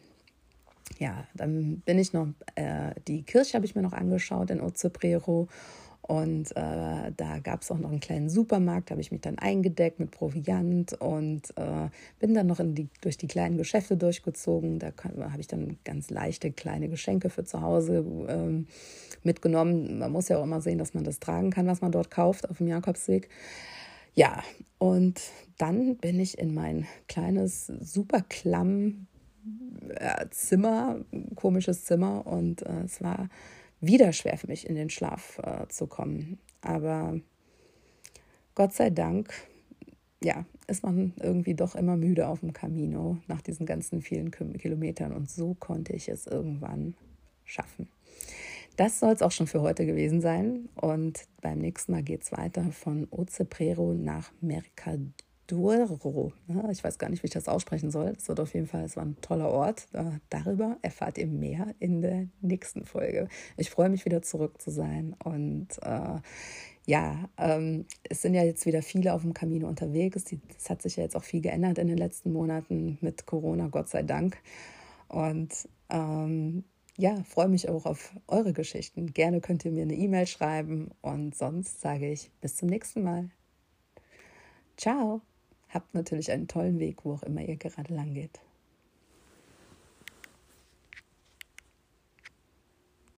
Ja, 0.99 1.27
dann 1.35 1.81
bin 1.81 1.99
ich 1.99 2.13
noch, 2.13 2.29
äh, 2.57 2.93
die 3.09 3.23
Kirche 3.23 3.55
habe 3.55 3.65
ich 3.65 3.75
mir 3.75 3.83
noch 3.83 3.95
angeschaut 3.95 4.51
in 4.51 4.61
Ozeprero 4.61 5.49
und 6.09 6.57
äh, 6.57 7.11
da 7.17 7.39
gab 7.43 7.63
es 7.63 7.71
auch 7.73 7.79
noch 7.79 7.91
einen 7.91 7.99
kleinen 7.99 8.31
Supermarkt, 8.31 8.93
habe 8.93 9.01
ich 9.01 9.11
mich 9.11 9.23
dann 9.23 9.39
eingedeckt 9.39 9.99
mit 9.99 10.13
Proviant 10.13 10.93
und 11.01 11.51
äh, 11.57 11.89
bin 12.21 12.33
dann 12.33 12.47
noch 12.47 12.61
die, 12.63 12.89
durch 13.01 13.19
die 13.19 13.27
kleinen 13.27 13.57
Geschäfte 13.57 13.97
durchgezogen. 13.97 14.79
Da 14.79 14.93
habe 15.03 15.41
ich 15.41 15.49
dann 15.49 15.79
ganz 15.85 16.11
leichte 16.11 16.53
kleine 16.53 16.89
Geschenke 16.89 17.29
für 17.29 17.45
zu 17.45 17.61
Hause 17.61 18.05
ähm, 18.29 18.69
mitgenommen. 19.25 19.99
Man 19.99 20.13
muss 20.13 20.29
ja 20.29 20.39
auch 20.39 20.45
immer 20.45 20.61
sehen, 20.61 20.79
dass 20.79 20.95
man 20.95 21.03
das 21.03 21.19
tragen 21.19 21.51
kann, 21.51 21.67
was 21.67 21.81
man 21.81 21.91
dort 21.91 22.11
kauft 22.13 22.49
auf 22.49 22.59
dem 22.59 22.69
Jakobsweg. 22.69 23.29
Ja, 24.15 24.45
und 24.79 25.21
dann 25.59 25.97
bin 25.97 26.21
ich 26.21 26.39
in 26.39 26.55
mein 26.55 26.87
kleines, 27.09 27.67
super 27.67 28.21
klamm 28.29 29.09
äh, 29.89 30.27
Zimmer, 30.31 31.01
komisches 31.35 31.85
Zimmer 31.85 32.27
und 32.27 32.63
äh, 32.63 32.83
es 32.85 33.03
war 33.03 33.29
wieder 33.81 34.13
schwer 34.13 34.39
für 34.39 34.47
mich, 34.47 34.67
in 34.67 34.75
den 34.75 34.91
Schlaf 34.91 35.39
äh, 35.43 35.69
zu 35.69 35.87
kommen. 35.87 36.39
Aber 36.61 37.21
Gott 38.55 38.73
sei 38.73 38.91
Dank, 38.91 39.33
ja, 40.23 40.47
ist 40.67 40.83
man 40.83 41.13
irgendwie 41.21 41.55
doch 41.55 41.75
immer 41.75 41.97
müde 41.97 42.29
auf 42.29 42.41
dem 42.41 42.53
Camino 42.53 43.19
nach 43.27 43.43
diesen 43.43 43.67
ganzen 43.67 44.03
vielen 44.03 44.31
Kilometern. 44.31 45.13
Und 45.13 45.31
so 45.31 45.55
konnte 45.55 45.93
ich 45.93 46.09
es 46.09 46.27
irgendwann 46.27 46.95
schaffen. 47.45 47.89
Das 48.77 49.01
soll 49.01 49.13
es 49.13 49.23
auch 49.23 49.33
schon 49.33 49.47
für 49.47 49.63
heute 49.63 49.87
gewesen 49.87 50.21
sein. 50.21 50.69
Und 50.75 51.27
beim 51.41 51.59
nächsten 51.59 51.93
Mal 51.93 52.03
geht 52.03 52.23
es 52.23 52.33
weiter 52.33 52.73
von 52.73 53.07
Oceprero 53.11 53.95
nach 53.95 54.33
Mercador. 54.41 55.26
Douro. 55.47 56.33
Ne? 56.47 56.69
Ich 56.73 56.83
weiß 56.83 56.99
gar 56.99 57.09
nicht, 57.09 57.23
wie 57.23 57.27
ich 57.27 57.33
das 57.33 57.49
aussprechen 57.49 57.91
soll. 57.91 58.15
Es 58.17 58.29
wird 58.29 58.41
auf 58.41 58.55
jeden 58.55 58.67
Fall, 58.67 58.85
es 58.85 58.97
war 58.97 59.05
ein 59.05 59.17
toller 59.21 59.51
Ort. 59.51 59.89
Darüber 60.31 60.77
erfahrt 60.83 61.19
ihr 61.19 61.27
mehr 61.27 61.75
in 61.79 62.03
der 62.03 62.27
nächsten 62.41 62.85
Folge. 62.85 63.29
Ich 63.57 63.71
freue 63.71 63.89
mich 63.89 64.05
wieder 64.05 64.23
zurück 64.23 64.61
zu 64.61 64.71
sein 64.71 65.15
und 65.25 65.69
äh, 65.83 66.21
ja, 66.87 67.29
ähm, 67.37 67.85
es 68.05 68.23
sind 68.23 68.35
ja 68.35 68.45
jetzt 68.45 68.65
wieder 68.65 68.81
viele 68.81 69.13
auf 69.13 69.23
dem 69.23 69.35
Camino 69.35 69.69
unterwegs. 69.69 70.25
Es 70.57 70.71
hat 70.71 70.83
sich 70.83 70.97
ja 70.97 71.03
jetzt 71.03 71.17
auch 71.17 71.25
viel 71.25 71.41
geändert 71.41 71.79
in 71.79 71.89
den 71.89 71.99
letzten 71.99 72.33
Monaten 72.33 72.99
mit 73.01 73.27
Corona, 73.27 73.69
Gott 73.69 73.89
sei 73.89 74.05
Dank. 74.05 74.39
Und 75.09 75.69
ähm, 75.91 76.65
ja, 76.97 77.23
freue 77.25 77.49
mich 77.49 77.69
auch 77.69 77.87
auf 77.87 78.15
eure 78.29 78.53
Geschichten. 78.53 79.13
Gerne 79.13 79.41
könnt 79.41 79.65
ihr 79.65 79.73
mir 79.73 79.83
eine 79.83 79.95
E-Mail 79.95 80.27
schreiben 80.27 80.91
und 81.03 81.37
sonst 81.37 81.81
sage 81.81 82.11
ich 82.11 82.31
bis 82.41 82.57
zum 82.57 82.69
nächsten 82.69 83.03
Mal. 83.03 83.31
Ciao! 84.77 85.23
Habt 85.69 85.95
natürlich 85.95 86.31
einen 86.31 86.49
tollen 86.49 86.79
Weg, 86.79 87.05
wo 87.05 87.15
auch 87.15 87.23
immer 87.23 87.43
ihr 87.43 87.57
gerade 87.57 87.95
lang 87.95 88.15
geht. 88.15 88.41